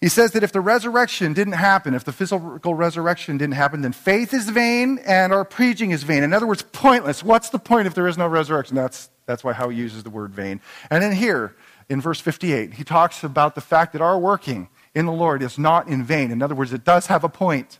He 0.00 0.08
says 0.08 0.30
that 0.32 0.42
if 0.42 0.52
the 0.52 0.62
resurrection 0.62 1.34
didn't 1.34 1.52
happen, 1.52 1.92
if 1.92 2.04
the 2.04 2.12
physical 2.12 2.74
resurrection 2.74 3.36
didn't 3.36 3.56
happen, 3.56 3.82
then 3.82 3.92
faith 3.92 4.32
is 4.32 4.48
vain 4.48 5.00
and 5.04 5.34
our 5.34 5.44
preaching 5.44 5.90
is 5.90 6.02
vain. 6.02 6.22
In 6.22 6.32
other 6.32 6.46
words, 6.46 6.62
pointless. 6.62 7.22
What's 7.22 7.50
the 7.50 7.58
point 7.58 7.86
if 7.86 7.92
there 7.92 8.08
is 8.08 8.16
no 8.16 8.26
resurrection? 8.26 8.74
That's, 8.74 9.10
that's 9.26 9.44
why 9.44 9.52
how 9.52 9.68
he 9.68 9.76
uses 9.76 10.02
the 10.02 10.08
word 10.08 10.32
vain. 10.32 10.62
And 10.88 11.02
then 11.02 11.12
here, 11.12 11.54
in 11.90 12.00
verse 12.00 12.20
58, 12.20 12.72
he 12.72 12.84
talks 12.84 13.22
about 13.22 13.54
the 13.54 13.60
fact 13.60 13.92
that 13.92 14.00
our 14.00 14.18
working 14.18 14.70
in 14.94 15.06
the 15.06 15.12
Lord 15.12 15.42
is 15.42 15.58
not 15.58 15.88
in 15.88 16.04
vain. 16.04 16.30
In 16.30 16.42
other 16.42 16.54
words, 16.54 16.72
it 16.72 16.84
does 16.84 17.06
have 17.06 17.24
a 17.24 17.28
point. 17.28 17.78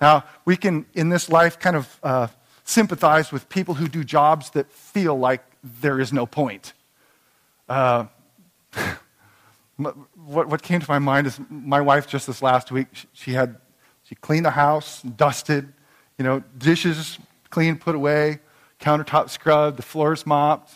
Now, 0.00 0.24
we 0.44 0.56
can, 0.56 0.86
in 0.94 1.08
this 1.08 1.28
life, 1.28 1.58
kind 1.58 1.76
of 1.76 2.00
uh, 2.02 2.28
sympathize 2.64 3.32
with 3.32 3.48
people 3.48 3.74
who 3.74 3.88
do 3.88 4.04
jobs 4.04 4.50
that 4.50 4.70
feel 4.70 5.18
like 5.18 5.42
there 5.62 6.00
is 6.00 6.12
no 6.12 6.24
point. 6.24 6.72
Uh, 7.68 8.06
what, 9.76 10.48
what 10.48 10.62
came 10.62 10.80
to 10.80 10.86
my 10.88 10.98
mind 10.98 11.26
is 11.26 11.40
my 11.50 11.80
wife 11.80 12.06
just 12.06 12.26
this 12.26 12.42
last 12.42 12.70
week, 12.70 12.88
she 13.12 13.32
had, 13.32 13.56
she 14.04 14.14
cleaned 14.14 14.46
the 14.46 14.50
house, 14.50 15.02
dusted, 15.02 15.72
you 16.16 16.24
know, 16.24 16.42
dishes 16.56 17.18
cleaned, 17.50 17.80
put 17.80 17.94
away, 17.94 18.40
countertop 18.80 19.30
scrubbed, 19.30 19.78
the 19.78 19.82
floors 19.82 20.26
mopped. 20.26 20.72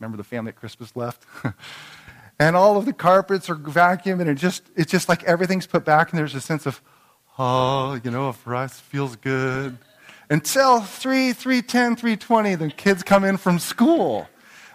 Remember 0.00 0.16
the 0.16 0.24
family 0.24 0.50
at 0.50 0.56
Christmas 0.56 0.94
left? 0.94 1.24
and 2.38 2.56
all 2.56 2.76
of 2.76 2.86
the 2.86 2.92
carpets 2.92 3.50
are 3.50 3.56
vacuumed, 3.56 4.20
and 4.20 4.30
it 4.30 4.36
just, 4.36 4.62
it's 4.76 4.90
just 4.90 5.08
like 5.08 5.24
everything's 5.24 5.66
put 5.66 5.84
back, 5.84 6.10
and 6.10 6.18
there's 6.18 6.34
a 6.34 6.40
sense 6.40 6.66
of, 6.66 6.80
oh, 7.38 8.00
you 8.04 8.10
know, 8.10 8.32
for 8.32 8.54
us, 8.54 8.78
feels 8.78 9.16
good. 9.16 9.76
Until 10.30 10.80
3, 10.80 11.32
310, 11.32 11.96
320, 11.96 12.54
the 12.54 12.70
kids 12.70 13.02
come 13.02 13.24
in 13.24 13.38
from 13.38 13.58
school. 13.58 14.28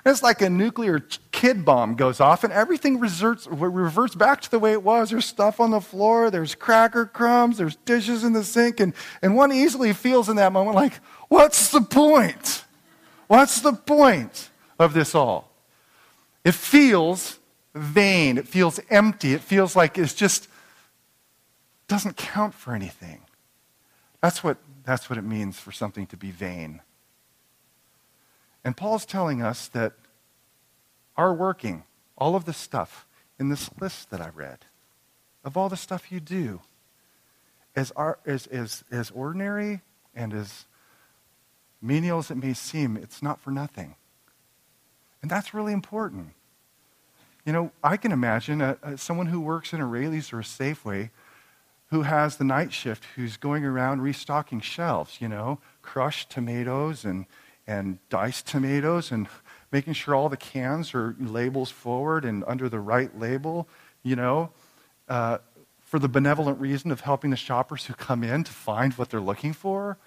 It's 0.05 0.21
like 0.21 0.41
a 0.41 0.49
nuclear 0.49 0.99
kid 1.31 1.63
bomb 1.63 1.95
goes 1.95 2.19
off, 2.19 2.43
and 2.43 2.51
everything 2.51 2.99
reverts, 2.99 3.47
reverts 3.47 4.15
back 4.15 4.41
to 4.41 4.51
the 4.51 4.59
way 4.59 4.73
it 4.73 4.83
was. 4.83 5.11
There's 5.11 5.25
stuff 5.25 5.61
on 5.61 5.71
the 5.71 5.79
floor, 5.79 6.29
there's 6.29 6.55
cracker 6.55 7.05
crumbs, 7.05 7.57
there's 7.57 7.77
dishes 7.77 8.25
in 8.25 8.33
the 8.33 8.43
sink, 8.43 8.81
and, 8.81 8.93
and 9.21 9.37
one 9.37 9.53
easily 9.53 9.93
feels 9.93 10.27
in 10.27 10.35
that 10.35 10.51
moment 10.51 10.75
like, 10.75 10.95
what's 11.29 11.69
the 11.69 11.79
point? 11.79 12.65
What's 13.27 13.61
the 13.61 13.71
point 13.71 14.49
of 14.77 14.93
this 14.93 15.15
all? 15.15 15.49
It 16.43 16.53
feels 16.53 17.39
vain, 17.73 18.37
it 18.37 18.47
feels 18.47 18.79
empty, 18.89 19.33
it 19.33 19.41
feels 19.41 19.75
like 19.75 19.97
it's 19.97 20.13
just 20.13 20.47
doesn't 21.87 22.17
count 22.17 22.53
for 22.53 22.73
anything. 22.73 23.21
That's 24.21 24.43
what, 24.43 24.57
that's 24.85 25.09
what 25.09 25.17
it 25.19 25.23
means 25.23 25.59
for 25.59 25.71
something 25.71 26.05
to 26.07 26.17
be 26.17 26.31
vain. 26.31 26.81
And 28.63 28.77
Paul's 28.77 29.05
telling 29.05 29.41
us 29.41 29.67
that 29.69 29.93
our 31.17 31.33
working, 31.33 31.83
all 32.17 32.35
of 32.35 32.45
the 32.45 32.53
stuff 32.53 33.05
in 33.39 33.49
this 33.49 33.69
list 33.79 34.09
that 34.11 34.21
I 34.21 34.29
read, 34.29 34.59
of 35.43 35.57
all 35.57 35.67
the 35.67 35.77
stuff 35.77 36.11
you 36.11 36.19
do, 36.19 36.61
as, 37.75 37.91
our, 37.91 38.19
as, 38.25 38.47
as, 38.47 38.83
as 38.91 39.11
ordinary 39.11 39.81
and 40.15 40.33
as 40.33 40.65
menial 41.81 42.19
as 42.19 42.31
it 42.31 42.37
may 42.37 42.53
seem, 42.53 42.95
it's 42.95 43.21
not 43.21 43.41
for 43.41 43.51
nothing. 43.51 43.95
And 45.21 45.29
that's 45.29 45.53
really 45.53 45.73
important. 45.73 46.29
You 47.45 47.53
know, 47.53 47.71
I 47.83 47.97
can 47.97 48.11
imagine 48.11 48.61
a, 48.61 48.77
a, 48.81 48.97
someone 48.97 49.27
who 49.27 49.41
works 49.41 49.73
in 49.73 49.81
a 49.81 49.85
Raley's 49.85 50.31
or 50.31 50.39
a 50.39 50.43
Safeway 50.43 51.09
who 51.87 52.03
has 52.03 52.37
the 52.37 52.43
night 52.43 52.73
shift 52.73 53.03
who's 53.15 53.37
going 53.37 53.65
around 53.65 54.01
restocking 54.01 54.61
shelves, 54.61 55.19
you 55.19 55.27
know, 55.27 55.59
crushed 55.81 56.29
tomatoes 56.29 57.05
and, 57.05 57.25
and 57.67 57.99
diced 58.09 58.47
tomatoes 58.47 59.11
and 59.11 59.27
making 59.71 59.93
sure 59.93 60.15
all 60.15 60.29
the 60.29 60.37
cans 60.37 60.95
are 60.95 61.15
labels 61.19 61.69
forward 61.69 62.25
and 62.25 62.43
under 62.47 62.69
the 62.69 62.79
right 62.79 63.19
label, 63.19 63.67
you 64.03 64.15
know, 64.15 64.49
uh, 65.09 65.37
for 65.79 65.99
the 65.99 66.09
benevolent 66.09 66.59
reason 66.59 66.89
of 66.89 67.01
helping 67.01 67.29
the 67.29 67.37
shoppers 67.37 67.85
who 67.85 67.93
come 67.93 68.23
in 68.23 68.43
to 68.43 68.51
find 68.51 68.93
what 68.93 69.11
they're 69.11 69.21
looking 69.21 69.53
for, 69.53 69.97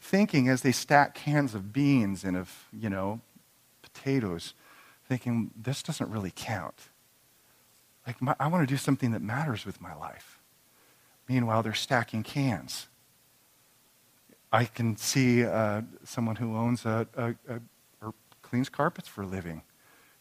thinking 0.00 0.48
as 0.48 0.62
they 0.62 0.72
stack 0.72 1.14
cans 1.14 1.54
of 1.54 1.72
beans 1.72 2.24
and 2.24 2.36
of, 2.36 2.66
you 2.72 2.90
know, 2.90 3.20
potatoes, 3.82 4.54
thinking, 5.08 5.50
this 5.56 5.82
doesn't 5.82 6.10
really 6.10 6.32
count. 6.34 6.74
Like, 8.06 8.20
my, 8.22 8.34
I 8.38 8.48
want 8.48 8.66
to 8.66 8.72
do 8.72 8.78
something 8.78 9.10
that 9.12 9.22
matters 9.22 9.64
with 9.64 9.80
my 9.80 9.94
life. 9.94 10.38
Meanwhile, 11.28 11.62
they're 11.62 11.74
stacking 11.74 12.22
cans. 12.22 12.86
I 14.52 14.64
can 14.64 14.96
see 14.96 15.44
uh, 15.44 15.82
someone 16.04 16.36
who 16.36 16.56
owns 16.56 16.84
a, 16.84 17.06
a, 17.16 17.34
a, 17.48 17.60
or 18.00 18.14
cleans 18.42 18.68
carpets 18.68 19.08
for 19.08 19.22
a 19.22 19.26
living 19.26 19.62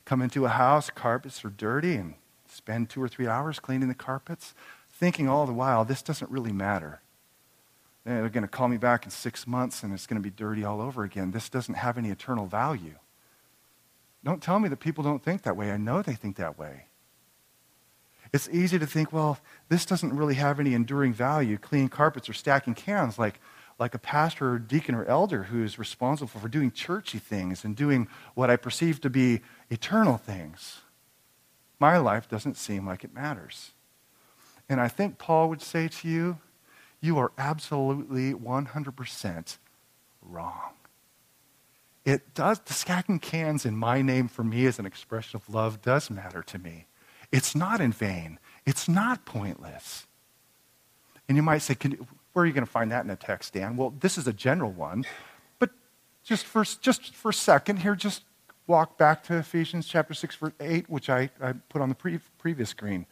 come 0.05 0.21
into 0.21 0.45
a 0.45 0.49
house, 0.49 0.89
carpets 0.89 1.43
are 1.43 1.49
dirty, 1.49 1.95
and 1.95 2.13
spend 2.47 2.89
two 2.89 3.01
or 3.01 3.07
three 3.07 3.27
hours 3.27 3.59
cleaning 3.59 3.89
the 3.89 3.95
carpets, 3.95 4.53
thinking 4.89 5.27
all 5.27 5.45
the 5.45 5.53
while, 5.53 5.83
this 5.83 6.01
doesn't 6.01 6.31
really 6.31 6.53
matter. 6.53 7.01
They're 8.05 8.29
going 8.29 8.43
to 8.43 8.47
call 8.47 8.67
me 8.67 8.77
back 8.77 9.03
in 9.05 9.11
six 9.11 9.47
months 9.47 9.81
and 9.81 9.91
it's 9.91 10.05
going 10.05 10.21
to 10.21 10.23
be 10.23 10.29
dirty 10.29 10.63
all 10.63 10.79
over 10.79 11.03
again. 11.03 11.31
This 11.31 11.49
doesn't 11.49 11.73
have 11.73 11.97
any 11.97 12.11
eternal 12.11 12.45
value. 12.45 12.95
Don't 14.25 14.41
tell 14.41 14.59
me 14.59 14.67
that 14.69 14.79
people 14.79 15.03
don't 15.03 15.23
think 15.23 15.43
that 15.43 15.55
way. 15.55 15.71
I 15.71 15.77
know 15.77 16.01
they 16.01 16.15
think 16.15 16.35
that 16.37 16.57
way. 16.57 16.87
It's 18.33 18.49
easy 18.49 18.79
to 18.79 18.87
think, 18.87 19.13
well, 19.13 19.37
this 19.69 19.85
doesn't 19.85 20.13
really 20.15 20.33
have 20.33 20.59
any 20.59 20.73
enduring 20.73 21.13
value, 21.13 21.57
cleaning 21.57 21.89
carpets 21.89 22.27
or 22.27 22.33
stacking 22.33 22.73
cans. 22.73 23.19
Like, 23.19 23.39
like 23.77 23.93
a 23.93 23.99
pastor 23.99 24.53
or 24.53 24.59
deacon 24.59 24.95
or 24.95 25.05
elder 25.05 25.43
who 25.43 25.63
is 25.63 25.77
responsible 25.77 26.39
for 26.39 26.47
doing 26.47 26.71
churchy 26.71 27.19
things 27.19 27.63
and 27.63 27.75
doing 27.75 28.07
what 28.33 28.49
I 28.49 28.55
perceive 28.55 28.99
to 29.01 29.09
be 29.09 29.41
eternal 29.69 30.17
things. 30.17 30.81
My 31.79 31.97
life 31.97 32.27
doesn't 32.27 32.57
seem 32.57 32.85
like 32.87 33.03
it 33.03 33.13
matters. 33.13 33.71
And 34.67 34.81
I 34.81 34.87
think 34.87 35.17
Paul 35.17 35.49
would 35.49 35.61
say 35.61 35.87
to 35.87 36.07
you, 36.07 36.37
you 37.01 37.17
are 37.19 37.31
absolutely 37.37 38.33
100% 38.33 39.57
wrong. 40.21 40.71
It 42.05 42.35
does, 42.35 42.59
the 42.59 42.73
stacking 42.73 43.19
cans 43.19 43.65
in 43.65 43.75
my 43.75 44.03
name 44.03 44.27
for 44.27 44.43
me 44.43 44.67
as 44.67 44.77
an 44.77 44.85
expression 44.85 45.37
of 45.37 45.53
love 45.53 45.81
does 45.81 46.11
matter 46.11 46.43
to 46.43 46.59
me. 46.59 46.85
It's 47.31 47.55
not 47.55 47.81
in 47.81 47.91
vain. 47.91 48.39
It's 48.65 48.87
not 48.87 49.25
pointless. 49.25 50.05
And 51.27 51.35
you 51.35 51.41
might 51.41 51.59
say, 51.59 51.75
where 52.33 52.43
are 52.43 52.45
you 52.45 52.53
going 52.53 52.65
to 52.65 52.71
find 52.71 52.91
that 52.91 53.03
in 53.03 53.09
a 53.09 53.15
text, 53.15 53.53
Dan? 53.53 53.75
Well, 53.75 53.93
this 53.99 54.19
is 54.19 54.27
a 54.27 54.33
general 54.33 54.71
one. 54.71 55.03
But 55.57 55.71
just 56.23 56.45
for, 56.45 56.63
just 56.63 57.15
for 57.15 57.29
a 57.29 57.33
second 57.33 57.77
here, 57.77 57.95
just 57.95 58.23
walk 58.67 58.99
back 58.99 59.23
to 59.23 59.37
Ephesians 59.37 59.87
chapter 59.87 60.13
6, 60.13 60.35
verse 60.35 60.53
8, 60.59 60.87
which 60.89 61.09
I, 61.09 61.31
I 61.41 61.53
put 61.69 61.81
on 61.81 61.89
the 61.89 61.95
pre- 61.95 62.19
previous 62.37 62.69
screen. 62.69 63.07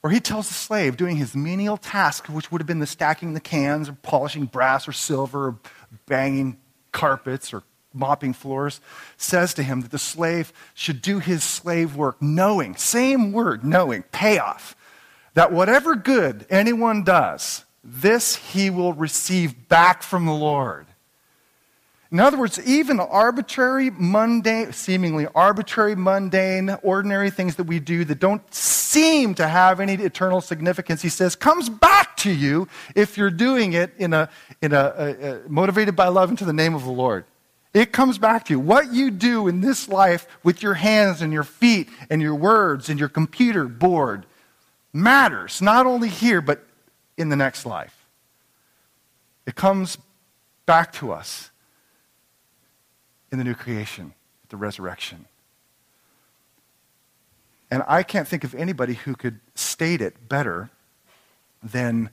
Where 0.00 0.12
he 0.12 0.20
tells 0.20 0.46
the 0.46 0.54
slave 0.54 0.96
doing 0.96 1.16
his 1.16 1.34
menial 1.34 1.76
task, 1.76 2.26
which 2.26 2.52
would 2.52 2.60
have 2.60 2.66
been 2.68 2.78
the 2.78 2.86
stacking 2.86 3.34
the 3.34 3.40
cans 3.40 3.88
or 3.88 3.94
polishing 3.94 4.44
brass 4.44 4.86
or 4.86 4.92
silver 4.92 5.48
or 5.48 5.58
banging 6.06 6.58
carpets 6.96 7.52
or 7.54 7.62
mopping 7.92 8.32
floors, 8.32 8.80
says 9.16 9.54
to 9.54 9.62
him 9.62 9.82
that 9.82 9.90
the 9.90 9.98
slave 9.98 10.52
should 10.74 11.00
do 11.00 11.18
his 11.18 11.44
slave 11.44 11.94
work 11.94 12.20
knowing, 12.20 12.74
same 12.76 13.32
word, 13.32 13.64
knowing, 13.64 14.02
payoff 14.10 14.74
that 15.36 15.52
whatever 15.52 15.94
good 15.94 16.46
anyone 16.48 17.04
does, 17.04 17.66
this 17.84 18.36
he 18.36 18.70
will 18.70 18.94
receive 18.94 19.68
back 19.68 20.02
from 20.02 20.24
the 20.24 20.32
Lord. 20.32 20.86
In 22.10 22.20
other 22.20 22.38
words, 22.38 22.58
even 22.66 22.98
arbitrary, 22.98 23.90
mundane, 23.90 24.72
seemingly 24.72 25.26
arbitrary, 25.34 25.94
mundane, 25.94 26.70
ordinary 26.82 27.28
things 27.28 27.56
that 27.56 27.64
we 27.64 27.80
do 27.80 28.06
that 28.06 28.18
don't 28.18 28.42
seem 28.52 29.34
to 29.34 29.46
have 29.46 29.78
any 29.78 29.92
eternal 29.92 30.40
significance, 30.40 31.02
he 31.02 31.10
says, 31.10 31.36
comes 31.36 31.68
back 31.68 32.05
to 32.18 32.30
you 32.30 32.68
if 32.94 33.16
you're 33.16 33.30
doing 33.30 33.72
it 33.72 33.92
in 33.98 34.12
a, 34.12 34.28
in 34.62 34.72
a, 34.72 34.94
a, 34.96 35.34
a 35.46 35.48
motivated 35.48 35.96
by 35.96 36.08
love 36.08 36.30
into 36.30 36.44
the 36.44 36.52
name 36.52 36.74
of 36.74 36.84
the 36.84 36.90
Lord. 36.90 37.24
It 37.74 37.92
comes 37.92 38.16
back 38.16 38.46
to 38.46 38.54
you. 38.54 38.60
What 38.60 38.92
you 38.92 39.10
do 39.10 39.48
in 39.48 39.60
this 39.60 39.88
life 39.88 40.26
with 40.42 40.62
your 40.62 40.74
hands 40.74 41.20
and 41.20 41.32
your 41.32 41.44
feet 41.44 41.90
and 42.08 42.22
your 42.22 42.34
words 42.34 42.88
and 42.88 42.98
your 42.98 43.10
computer 43.10 43.66
board 43.66 44.24
matters, 44.92 45.60
not 45.60 45.84
only 45.84 46.08
here, 46.08 46.40
but 46.40 46.64
in 47.18 47.28
the 47.28 47.36
next 47.36 47.66
life. 47.66 48.06
It 49.46 49.54
comes 49.54 49.98
back 50.64 50.92
to 50.94 51.12
us 51.12 51.50
in 53.30 53.38
the 53.38 53.44
new 53.44 53.54
creation, 53.54 54.14
the 54.48 54.56
resurrection. 54.56 55.26
And 57.70 57.82
I 57.86 58.02
can't 58.02 58.26
think 58.26 58.44
of 58.44 58.54
anybody 58.54 58.94
who 58.94 59.14
could 59.14 59.40
state 59.54 60.00
it 60.00 60.28
better 60.28 60.70
than 61.62 62.10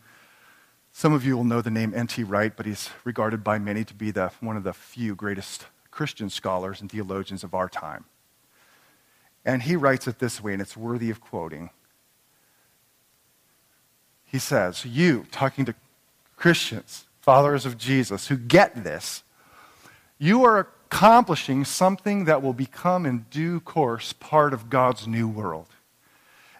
some 0.91 1.13
of 1.13 1.25
you 1.25 1.35
will 1.35 1.43
know 1.43 1.61
the 1.61 1.71
name 1.71 1.93
N.T. 1.95 2.23
Wright, 2.23 2.55
but 2.55 2.65
he's 2.65 2.89
regarded 3.03 3.43
by 3.43 3.59
many 3.59 3.83
to 3.83 3.93
be 3.93 4.11
the, 4.11 4.31
one 4.39 4.57
of 4.57 4.63
the 4.63 4.73
few 4.73 5.15
greatest 5.15 5.65
Christian 5.91 6.29
scholars 6.29 6.81
and 6.81 6.91
theologians 6.91 7.43
of 7.43 7.53
our 7.53 7.69
time. 7.69 8.05
And 9.45 9.63
he 9.63 9.75
writes 9.75 10.07
it 10.07 10.19
this 10.19 10.41
way, 10.41 10.53
and 10.53 10.61
it's 10.61 10.77
worthy 10.77 11.09
of 11.09 11.19
quoting 11.19 11.69
he 14.33 14.39
says, 14.39 14.83
You, 14.83 15.27
talking 15.29 15.63
to 15.65 15.75
Christians, 16.35 17.05
followers 17.21 17.67
of 17.67 17.77
Jesus, 17.77 18.29
who 18.29 18.35
get 18.35 18.83
this, 18.83 19.21
you 20.17 20.43
are 20.43 20.57
accomplishing 20.57 21.63
something 21.63 22.25
that 22.25 22.41
will 22.41 22.53
become 22.53 23.05
in 23.05 23.27
due 23.29 23.59
course 23.59 24.11
part 24.11 24.51
of 24.51 24.71
God's 24.71 25.05
new 25.07 25.27
world. 25.27 25.67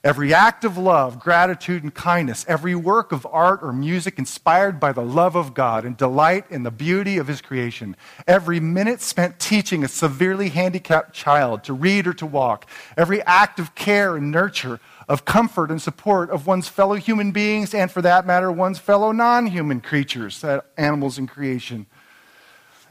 Every 0.04 0.34
act 0.34 0.66
of 0.66 0.78
love, 0.78 1.18
gratitude, 1.18 1.82
and 1.82 1.94
kindness, 1.94 2.44
every 2.50 2.76
work 2.76 3.14
of 3.14 3.26
art 3.32 3.62
or 3.64 3.72
music 3.72 4.20
inspired 4.20 4.78
by 4.78 4.92
the 4.92 5.02
love 5.02 5.38
of 5.38 5.54
God 5.54 5.86
and 5.86 5.96
delight 5.96 6.44
in 6.50 6.64
the 6.64 6.72
beauty 6.72 7.18
of 7.18 7.28
His 7.28 7.40
creation, 7.40 7.96
every 8.28 8.60
minute 8.60 9.00
spent 9.00 9.40
teaching 9.40 9.82
a 9.82 9.88
severely 9.88 10.50
handicapped 10.50 11.14
child 11.14 11.64
to 11.64 11.74
read 11.74 12.06
or 12.06 12.14
to 12.16 12.26
walk, 12.26 12.66
every 12.98 13.22
act 13.22 13.62
of 13.62 13.76
care 13.76 14.18
and 14.18 14.30
nurture 14.30 14.82
of 15.08 15.24
comfort 15.24 15.72
and 15.72 15.82
support 15.82 16.30
of 16.32 16.48
one's 16.48 16.68
fellow 16.68 16.96
human 16.96 17.32
beings, 17.32 17.74
and 17.74 17.90
for 17.90 18.02
that 18.02 18.28
matter, 18.28 18.52
one's 18.52 18.80
fellow 18.80 19.14
non 19.14 19.48
human 19.48 19.80
creatures, 19.80 20.44
animals 20.76 21.18
in 21.18 21.28
creation. 21.28 21.86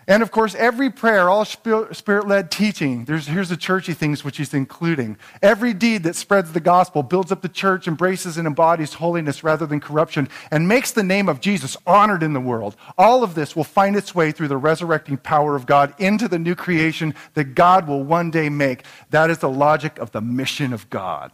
And 0.08 0.22
of 0.22 0.32
course, 0.32 0.56
every 0.56 0.90
prayer, 0.90 1.30
all 1.30 1.44
spirit 1.44 2.26
led 2.26 2.50
teaching, 2.50 3.04
there's, 3.04 3.28
here's 3.28 3.48
the 3.48 3.56
churchy 3.56 3.94
things 3.94 4.24
which 4.24 4.38
he's 4.38 4.52
including. 4.52 5.16
Every 5.40 5.72
deed 5.72 6.02
that 6.02 6.16
spreads 6.16 6.52
the 6.52 6.60
gospel, 6.60 7.04
builds 7.04 7.30
up 7.30 7.40
the 7.40 7.48
church, 7.48 7.86
embraces 7.86 8.36
and 8.36 8.46
embodies 8.46 8.94
holiness 8.94 9.44
rather 9.44 9.64
than 9.64 9.78
corruption, 9.78 10.28
and 10.50 10.66
makes 10.66 10.90
the 10.90 11.04
name 11.04 11.28
of 11.28 11.40
Jesus 11.40 11.76
honored 11.86 12.24
in 12.24 12.32
the 12.32 12.40
world. 12.40 12.74
All 12.98 13.22
of 13.22 13.36
this 13.36 13.54
will 13.54 13.64
find 13.64 13.94
its 13.94 14.12
way 14.12 14.32
through 14.32 14.48
the 14.48 14.56
resurrecting 14.56 15.18
power 15.18 15.54
of 15.54 15.66
God 15.66 15.94
into 15.98 16.26
the 16.26 16.38
new 16.38 16.56
creation 16.56 17.14
that 17.34 17.54
God 17.54 17.86
will 17.86 18.02
one 18.02 18.30
day 18.30 18.48
make. 18.48 18.82
That 19.10 19.30
is 19.30 19.38
the 19.38 19.50
logic 19.50 19.98
of 19.98 20.10
the 20.10 20.20
mission 20.20 20.72
of 20.72 20.90
God. 20.90 21.30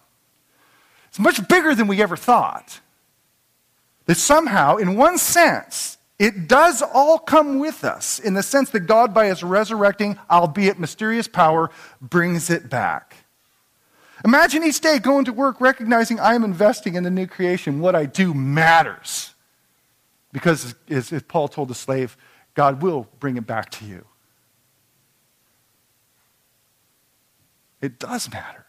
It's 1.09 1.18
much 1.18 1.46
bigger 1.48 1.74
than 1.74 1.87
we 1.87 2.02
ever 2.02 2.16
thought. 2.16 2.81
That 4.07 4.16
somehow, 4.16 4.76
in 4.76 4.96
one 4.96 5.18
sense, 5.18 5.97
it 6.18 6.48
does 6.48 6.83
all 6.83 7.18
come 7.18 7.59
with 7.59 7.85
us 7.85 8.18
in 8.18 8.35
the 8.35 8.42
sense 8.42 8.70
that 8.70 8.81
God, 8.81 9.14
by 9.14 9.26
his 9.26 9.42
resurrecting, 9.42 10.18
albeit 10.28 10.78
mysterious 10.78 11.28
power, 11.28 11.70
brings 12.00 12.50
it 12.50 12.68
back. 12.68 13.16
Imagine 14.24 14.64
each 14.64 14.81
day 14.81 14.98
going 14.98 15.24
to 15.26 15.33
work 15.33 15.61
recognizing 15.61 16.18
I 16.18 16.35
am 16.35 16.42
investing 16.42 16.96
in 16.96 17.04
the 17.04 17.11
new 17.11 17.26
creation. 17.26 17.78
What 17.78 17.94
I 17.94 18.07
do 18.07 18.35
matters. 18.35 19.35
Because, 20.33 20.74
as 20.90 21.12
Paul 21.28 21.46
told 21.48 21.68
the 21.68 21.74
slave, 21.74 22.16
God 22.54 22.83
will 22.83 23.07
bring 23.20 23.37
it 23.37 23.46
back 23.46 23.70
to 23.70 23.85
you. 23.85 24.04
It 27.81 28.00
does 28.00 28.31
matter. 28.31 28.66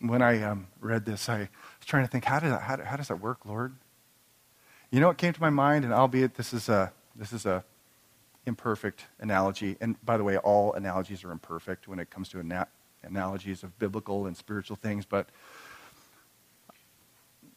When 0.00 0.20
I 0.20 0.42
um, 0.42 0.66
read 0.80 1.06
this, 1.06 1.30
I 1.30 1.48
was 1.84 1.90
trying 1.90 2.04
to 2.04 2.10
think, 2.10 2.24
how, 2.24 2.40
that, 2.40 2.62
how, 2.62 2.82
how 2.82 2.96
does 2.96 3.08
that 3.08 3.20
work, 3.20 3.44
Lord? 3.44 3.74
You 4.90 5.00
know 5.00 5.08
what 5.08 5.18
came 5.18 5.34
to 5.34 5.40
my 5.40 5.50
mind, 5.50 5.84
and 5.84 5.92
albeit 5.92 6.34
this 6.34 6.54
is 6.54 6.70
a, 6.70 6.90
this 7.14 7.30
is 7.30 7.44
a 7.44 7.62
imperfect 8.46 9.04
analogy, 9.20 9.76
and 9.82 9.96
by 10.02 10.16
the 10.16 10.24
way, 10.24 10.38
all 10.38 10.72
analogies 10.72 11.24
are 11.24 11.30
imperfect 11.30 11.86
when 11.86 11.98
it 11.98 12.08
comes 12.08 12.30
to 12.30 12.38
ana- 12.38 12.68
analogies 13.02 13.62
of 13.62 13.78
biblical 13.78 14.24
and 14.24 14.34
spiritual 14.34 14.76
things, 14.76 15.04
but 15.04 15.28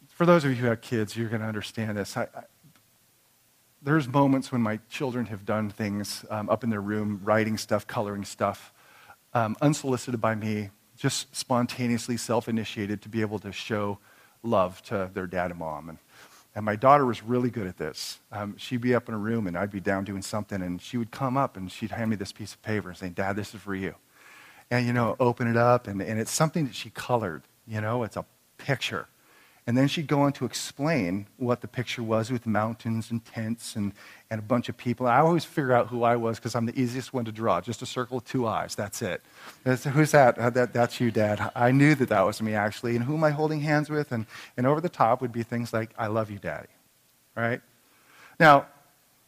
for 0.10 0.26
those 0.26 0.44
of 0.44 0.50
you 0.50 0.58
who 0.58 0.68
have 0.68 0.82
kids, 0.82 1.16
you're 1.16 1.30
going 1.30 1.42
to 1.42 1.48
understand 1.48 1.96
this. 1.96 2.18
I, 2.18 2.24
I, 2.24 2.44
there's 3.82 4.10
moments 4.10 4.52
when 4.52 4.62
my 4.62 4.80
children 4.90 5.28
have 5.28 5.46
done 5.46 5.70
things 5.70 6.26
um, 6.30 6.50
up 6.50 6.66
in 6.66 6.70
their 6.70 6.82
room, 6.82 7.22
writing 7.24 7.58
stuff, 7.58 7.88
coloring 7.88 8.26
stuff, 8.26 8.74
um, 9.34 9.56
unsolicited 9.62 10.20
by 10.20 10.36
me, 10.36 10.72
just 10.98 11.34
spontaneously 11.34 12.18
self 12.18 12.50
initiated 12.50 13.02
to 13.04 13.10
be 13.10 13.22
able 13.22 13.40
to 13.40 13.54
show 13.54 14.00
love 14.50 14.82
to 14.84 15.10
their 15.14 15.28
dad 15.28 15.52
and 15.52 15.60
mom. 15.60 15.90
And, 15.90 15.98
and 16.56 16.66
my 16.66 16.76
daughter 16.76 17.06
was 17.06 17.22
really 17.22 17.50
good 17.50 17.68
at 17.68 17.78
this. 17.78 18.20
Um, 18.32 18.56
she'd 18.58 18.82
be 18.82 18.96
up 18.96 19.08
in 19.08 19.14
a 19.14 19.18
room 19.18 19.46
and 19.48 19.58
I'd 19.58 19.72
be 19.72 19.80
down 19.80 20.04
doing 20.04 20.22
something, 20.22 20.62
and 20.62 20.82
she 20.82 20.98
would 20.98 21.12
come 21.12 21.38
up 21.38 21.58
and 21.58 21.72
she'd 21.72 21.92
hand 21.92 22.10
me 22.10 22.16
this 22.16 22.32
piece 22.32 22.54
of 22.54 22.62
paper 22.62 22.90
and 22.90 22.98
say, 22.98 23.10
Dad, 23.10 23.36
this 23.36 23.54
is 23.54 23.62
for 23.62 23.76
you. 23.76 23.96
And, 24.72 24.86
you 24.86 24.94
know, 24.94 25.16
open 25.20 25.48
it 25.48 25.56
up, 25.56 25.88
and, 25.88 26.02
and 26.02 26.20
it's 26.20 26.32
something 26.32 26.66
that 26.66 26.76
she 26.76 26.90
colored. 26.90 27.44
You 27.68 27.80
know, 27.80 28.04
it's 28.04 28.18
a 28.18 28.26
picture. 28.58 29.08
And 29.68 29.78
then 29.78 29.90
she'd 29.90 30.08
go 30.08 30.22
on 30.22 30.32
to 30.34 30.46
explain 30.46 31.28
what 31.36 31.60
the 31.60 31.68
picture 31.68 32.02
was 32.02 32.32
with 32.32 32.48
mountains 32.48 33.12
and 33.12 33.24
tents 33.26 33.76
and, 33.76 33.92
and 34.30 34.40
a 34.40 34.42
bunch 34.42 34.70
of 34.70 34.78
people. 34.78 35.08
I 35.08 35.20
always 35.20 35.44
figure 35.44 35.74
out 35.74 35.88
who 35.88 36.04
I 36.04 36.16
was 36.16 36.40
because 36.40 36.56
I'm 36.56 36.66
the 36.66 36.80
easiest 36.80 37.14
one 37.14 37.26
to 37.26 37.34
draw. 37.34 37.60
Just 37.60 37.82
a 37.82 37.86
circle 37.86 38.20
of 38.20 38.24
two 38.24 38.48
eyes. 38.48 38.76
That's 38.76 39.02
it. 39.02 39.22
That's, 39.66 39.84
who's 39.84 40.12
that? 40.12 40.38
Uh, 40.38 40.50
that? 40.52 40.72
That's 40.72 41.02
you, 41.02 41.12
Dad. 41.12 41.52
I 41.54 41.72
knew 41.72 41.96
that 41.96 42.08
that 42.08 42.22
was 42.22 42.42
me, 42.42 42.54
actually. 42.54 42.96
And 42.96 43.04
who 43.04 43.16
am 43.16 43.26
I 43.26 43.32
holding 43.32 43.60
hands 43.60 43.90
with? 43.90 44.14
And, 44.14 44.26
and 44.56 44.66
over 44.66 44.80
the 44.80 44.88
top 44.88 45.22
would 45.22 45.34
be 45.34 45.44
things 45.44 45.74
like, 45.74 45.90
I 45.98 46.08
love 46.08 46.32
you, 46.32 46.40
Daddy. 46.40 46.70
Right? 47.36 47.60
Now, 48.40 48.68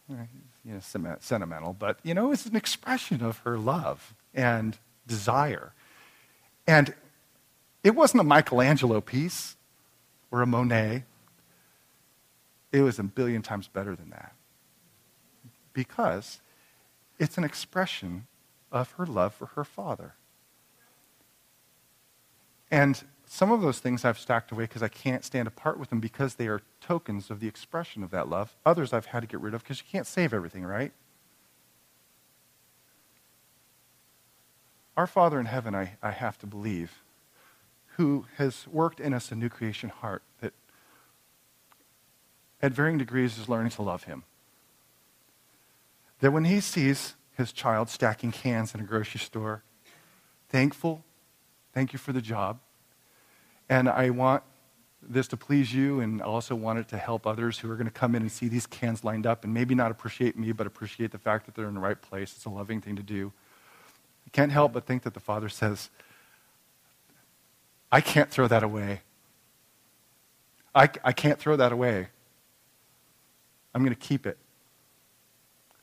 you 0.08 0.16
know, 0.64 1.16
sentimental, 1.20 1.76
but, 1.78 1.98
you 2.02 2.14
know, 2.14 2.32
it's 2.32 2.46
an 2.46 2.56
expression 2.56 3.22
of 3.22 3.38
her 3.40 3.58
love 3.58 4.14
and 4.34 4.78
desire. 5.06 5.74
And 6.66 6.94
it 7.84 7.94
wasn't 7.94 8.22
a 8.22 8.24
Michelangelo 8.24 9.02
piece 9.02 9.56
or 10.30 10.42
a 10.42 10.46
Monet. 10.46 11.04
It 12.72 12.82
was 12.82 12.98
a 12.98 13.02
billion 13.02 13.42
times 13.42 13.68
better 13.68 13.96
than 13.96 14.10
that. 14.10 14.34
Because 15.72 16.40
it's 17.18 17.36
an 17.38 17.44
expression 17.44 18.26
of 18.70 18.92
her 18.92 19.06
love 19.06 19.34
for 19.34 19.46
her 19.46 19.64
father. 19.64 20.14
And 22.70 23.02
some 23.26 23.52
of 23.52 23.60
those 23.60 23.78
things 23.78 24.04
I've 24.04 24.18
stacked 24.18 24.50
away 24.50 24.64
because 24.64 24.82
I 24.82 24.88
can't 24.88 25.24
stand 25.24 25.46
apart 25.46 25.78
with 25.78 25.90
them 25.90 26.00
because 26.00 26.34
they 26.34 26.48
are 26.48 26.62
tokens 26.80 27.30
of 27.30 27.40
the 27.40 27.46
expression 27.46 28.02
of 28.02 28.10
that 28.10 28.28
love. 28.28 28.56
Others 28.66 28.92
I've 28.92 29.06
had 29.06 29.20
to 29.20 29.26
get 29.26 29.40
rid 29.40 29.54
of 29.54 29.62
because 29.62 29.78
you 29.78 29.86
can't 29.90 30.06
save 30.06 30.34
everything, 30.34 30.64
right? 30.64 30.92
Our 34.96 35.06
Father 35.06 35.38
in 35.38 35.46
heaven, 35.46 35.74
I, 35.74 35.96
I 36.02 36.10
have 36.10 36.38
to 36.40 36.46
believe, 36.46 37.02
who 38.00 38.24
has 38.38 38.66
worked 38.66 38.98
in 38.98 39.12
us 39.12 39.30
a 39.30 39.34
new 39.34 39.50
creation 39.50 39.90
heart 39.90 40.22
that 40.40 40.54
at 42.62 42.72
varying 42.72 42.96
degrees 42.96 43.36
is 43.36 43.46
learning 43.46 43.68
to 43.68 43.82
love 43.82 44.04
him. 44.04 44.22
That 46.20 46.32
when 46.32 46.46
he 46.46 46.60
sees 46.60 47.14
his 47.36 47.52
child 47.52 47.90
stacking 47.90 48.32
cans 48.32 48.74
in 48.74 48.80
a 48.80 48.84
grocery 48.84 49.20
store, 49.20 49.64
thankful, 50.48 51.04
thank 51.74 51.92
you 51.92 51.98
for 51.98 52.14
the 52.14 52.22
job. 52.22 52.58
And 53.68 53.86
I 53.86 54.08
want 54.08 54.44
this 55.02 55.28
to 55.28 55.36
please 55.36 55.74
you, 55.74 56.00
and 56.00 56.22
I 56.22 56.24
also 56.24 56.54
want 56.54 56.78
it 56.78 56.88
to 56.88 56.96
help 56.96 57.26
others 57.26 57.58
who 57.58 57.70
are 57.70 57.76
going 57.76 57.86
to 57.86 57.92
come 57.92 58.14
in 58.14 58.22
and 58.22 58.32
see 58.32 58.48
these 58.48 58.66
cans 58.66 59.04
lined 59.04 59.26
up 59.26 59.44
and 59.44 59.52
maybe 59.52 59.74
not 59.74 59.90
appreciate 59.90 60.38
me, 60.38 60.52
but 60.52 60.66
appreciate 60.66 61.12
the 61.12 61.18
fact 61.18 61.44
that 61.44 61.54
they're 61.54 61.68
in 61.68 61.74
the 61.74 61.80
right 61.80 62.00
place. 62.00 62.32
It's 62.34 62.46
a 62.46 62.50
loving 62.50 62.80
thing 62.80 62.96
to 62.96 63.02
do. 63.02 63.30
I 64.26 64.30
can't 64.30 64.52
help 64.52 64.72
but 64.72 64.86
think 64.86 65.02
that 65.02 65.12
the 65.12 65.20
Father 65.20 65.50
says, 65.50 65.90
I 67.92 68.00
can't 68.00 68.30
throw 68.30 68.46
that 68.46 68.62
away. 68.62 69.02
I, 70.74 70.88
I 71.02 71.12
can't 71.12 71.38
throw 71.38 71.56
that 71.56 71.72
away. 71.72 72.08
I'm 73.74 73.82
going 73.82 73.94
to 73.94 74.00
keep 74.00 74.26
it. 74.26 74.38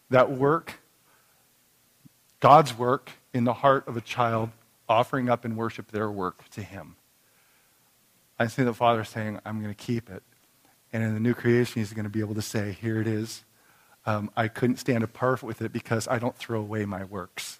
That 0.10 0.32
work, 0.32 0.80
God's 2.40 2.78
work 2.78 3.12
in 3.34 3.44
the 3.44 3.54
heart 3.54 3.88
of 3.88 3.98
a 3.98 4.02
child, 4.02 4.50
offering 4.88 5.30
up 5.30 5.44
in 5.44 5.56
worship 5.56 5.92
their 5.92 6.10
work 6.10 6.50
to 6.52 6.62
Him. 6.62 6.96
I 8.40 8.48
see 8.48 8.64
the 8.64 8.74
Father 8.74 9.04
saying, 9.04 9.40
I'm 9.46 9.62
going 9.62 9.74
to 9.74 9.86
keep 9.86 10.10
it. 10.10 10.24
And 10.94 11.04
in 11.04 11.14
the 11.14 11.20
new 11.20 11.34
creation, 11.34 11.82
He's 11.82 11.92
going 11.92 12.06
to 12.06 12.10
be 12.10 12.22
able 12.22 12.36
to 12.36 12.42
say, 12.42 12.72
Here 12.72 13.02
it 13.02 13.08
is. 13.08 13.44
Um, 14.06 14.32
I 14.38 14.48
couldn't 14.48 14.78
stand 14.78 15.04
apart 15.04 15.44
with 15.44 15.62
it 15.62 15.74
because 15.74 16.08
I 16.08 16.18
don't 16.18 16.36
throw 16.36 16.62
away 16.62 16.86
my 16.86 17.04
works, 17.04 17.60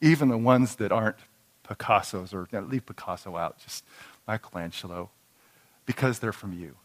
even 0.00 0.28
the 0.28 0.38
ones 0.38 0.76
that 0.76 0.92
aren't 0.92 1.16
Picasso's, 1.68 2.32
or 2.32 2.48
leave 2.52 2.86
Picasso 2.86 3.36
out, 3.36 3.58
just 3.58 3.84
Michelangelo, 4.26 5.10
because 5.84 6.18
they're 6.18 6.32
from 6.32 6.52
you. 6.52 6.76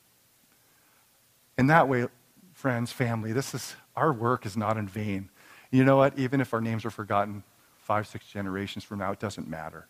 In 1.57 1.67
that 1.67 1.87
way, 1.87 2.07
friends, 2.53 2.91
family, 2.91 3.31
this 3.31 3.53
is 3.53 3.75
our 3.95 4.11
work 4.11 4.45
is 4.45 4.57
not 4.57 4.77
in 4.77 4.87
vain. 4.87 5.29
You 5.71 5.83
know 5.85 5.97
what? 5.97 6.17
Even 6.19 6.41
if 6.41 6.53
our 6.53 6.61
names 6.61 6.83
are 6.85 6.91
forgotten 6.91 7.43
five, 7.77 8.07
six 8.07 8.25
generations 8.25 8.83
from 8.83 8.99
now, 8.99 9.11
it 9.11 9.19
doesn't 9.19 9.47
matter. 9.47 9.87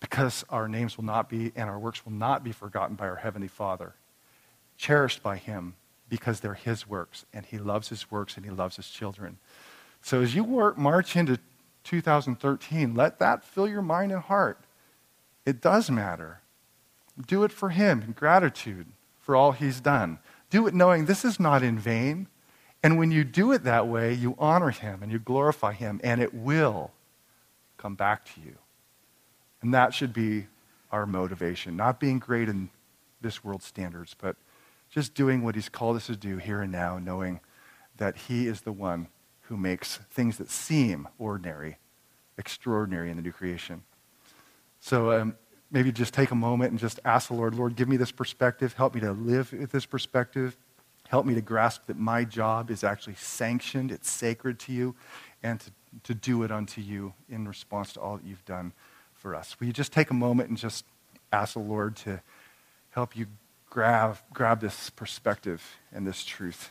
Because 0.00 0.44
our 0.50 0.68
names 0.68 0.96
will 0.96 1.04
not 1.04 1.28
be 1.28 1.52
and 1.56 1.68
our 1.68 1.78
works 1.78 2.04
will 2.04 2.12
not 2.12 2.44
be 2.44 2.52
forgotten 2.52 2.96
by 2.96 3.08
our 3.08 3.16
Heavenly 3.16 3.48
Father, 3.48 3.94
cherished 4.76 5.22
by 5.22 5.36
Him 5.36 5.74
because 6.08 6.40
they're 6.40 6.54
His 6.54 6.88
works, 6.88 7.26
and 7.32 7.44
He 7.44 7.58
loves 7.58 7.88
His 7.88 8.10
works 8.10 8.36
and 8.36 8.44
He 8.44 8.50
loves 8.50 8.76
His 8.76 8.88
children. 8.88 9.38
So 10.02 10.22
as 10.22 10.34
you 10.34 10.74
march 10.76 11.16
into 11.16 11.38
2013. 11.86 12.94
Let 12.94 13.18
that 13.20 13.44
fill 13.44 13.68
your 13.68 13.82
mind 13.82 14.12
and 14.12 14.20
heart. 14.20 14.60
It 15.46 15.60
does 15.60 15.90
matter. 15.90 16.40
Do 17.26 17.44
it 17.44 17.52
for 17.52 17.70
Him 17.70 18.02
in 18.02 18.12
gratitude 18.12 18.86
for 19.20 19.34
all 19.34 19.52
He's 19.52 19.80
done. 19.80 20.18
Do 20.50 20.66
it 20.66 20.74
knowing 20.74 21.06
this 21.06 21.24
is 21.24 21.40
not 21.40 21.62
in 21.62 21.78
vain. 21.78 22.28
And 22.82 22.98
when 22.98 23.10
you 23.10 23.24
do 23.24 23.52
it 23.52 23.64
that 23.64 23.88
way, 23.88 24.12
you 24.12 24.34
honor 24.38 24.70
Him 24.70 25.02
and 25.02 25.10
you 25.10 25.18
glorify 25.18 25.72
Him, 25.72 26.00
and 26.04 26.20
it 26.20 26.34
will 26.34 26.90
come 27.78 27.94
back 27.94 28.24
to 28.34 28.40
you. 28.40 28.56
And 29.62 29.72
that 29.72 29.94
should 29.94 30.12
be 30.12 30.46
our 30.92 31.06
motivation. 31.06 31.76
Not 31.76 31.98
being 31.98 32.18
great 32.18 32.48
in 32.48 32.70
this 33.20 33.42
world's 33.42 33.64
standards, 33.64 34.14
but 34.20 34.36
just 34.90 35.14
doing 35.14 35.42
what 35.42 35.54
He's 35.54 35.68
called 35.68 35.96
us 35.96 36.06
to 36.06 36.16
do 36.16 36.36
here 36.36 36.62
and 36.62 36.72
now, 36.72 36.98
knowing 36.98 37.40
that 37.96 38.16
He 38.16 38.46
is 38.46 38.60
the 38.60 38.72
one 38.72 39.08
who 39.48 39.56
makes 39.56 39.98
things 40.10 40.38
that 40.38 40.50
seem 40.50 41.08
ordinary 41.18 41.78
extraordinary 42.38 43.10
in 43.10 43.16
the 43.16 43.22
new 43.22 43.32
creation. 43.32 43.82
So 44.80 45.12
um, 45.12 45.36
maybe 45.70 45.90
just 45.92 46.14
take 46.14 46.30
a 46.30 46.34
moment 46.36 46.70
and 46.70 46.78
just 46.78 47.00
ask 47.04 47.28
the 47.28 47.34
Lord, 47.34 47.54
Lord, 47.54 47.76
give 47.76 47.88
me 47.88 47.96
this 47.96 48.12
perspective. 48.12 48.74
Help 48.74 48.94
me 48.94 49.00
to 49.00 49.12
live 49.12 49.52
with 49.52 49.72
this 49.72 49.86
perspective. 49.86 50.56
Help 51.08 51.24
me 51.24 51.34
to 51.34 51.40
grasp 51.40 51.86
that 51.86 51.96
my 51.96 52.24
job 52.24 52.70
is 52.70 52.82
actually 52.82 53.14
sanctioned, 53.14 53.92
it's 53.92 54.10
sacred 54.10 54.58
to 54.58 54.72
you, 54.72 54.94
and 55.42 55.60
to, 55.60 55.70
to 56.02 56.14
do 56.14 56.42
it 56.42 56.50
unto 56.50 56.80
you 56.80 57.14
in 57.28 57.46
response 57.46 57.92
to 57.92 58.00
all 58.00 58.16
that 58.16 58.26
you've 58.26 58.44
done 58.44 58.72
for 59.14 59.34
us. 59.34 59.58
Will 59.60 59.68
you 59.68 59.72
just 59.72 59.92
take 59.92 60.10
a 60.10 60.14
moment 60.14 60.48
and 60.48 60.58
just 60.58 60.84
ask 61.32 61.54
the 61.54 61.60
Lord 61.60 61.94
to 61.96 62.20
help 62.90 63.16
you 63.16 63.26
grab, 63.70 64.18
grab 64.32 64.60
this 64.60 64.90
perspective 64.90 65.62
and 65.92 66.04
this 66.04 66.24
truth? 66.24 66.70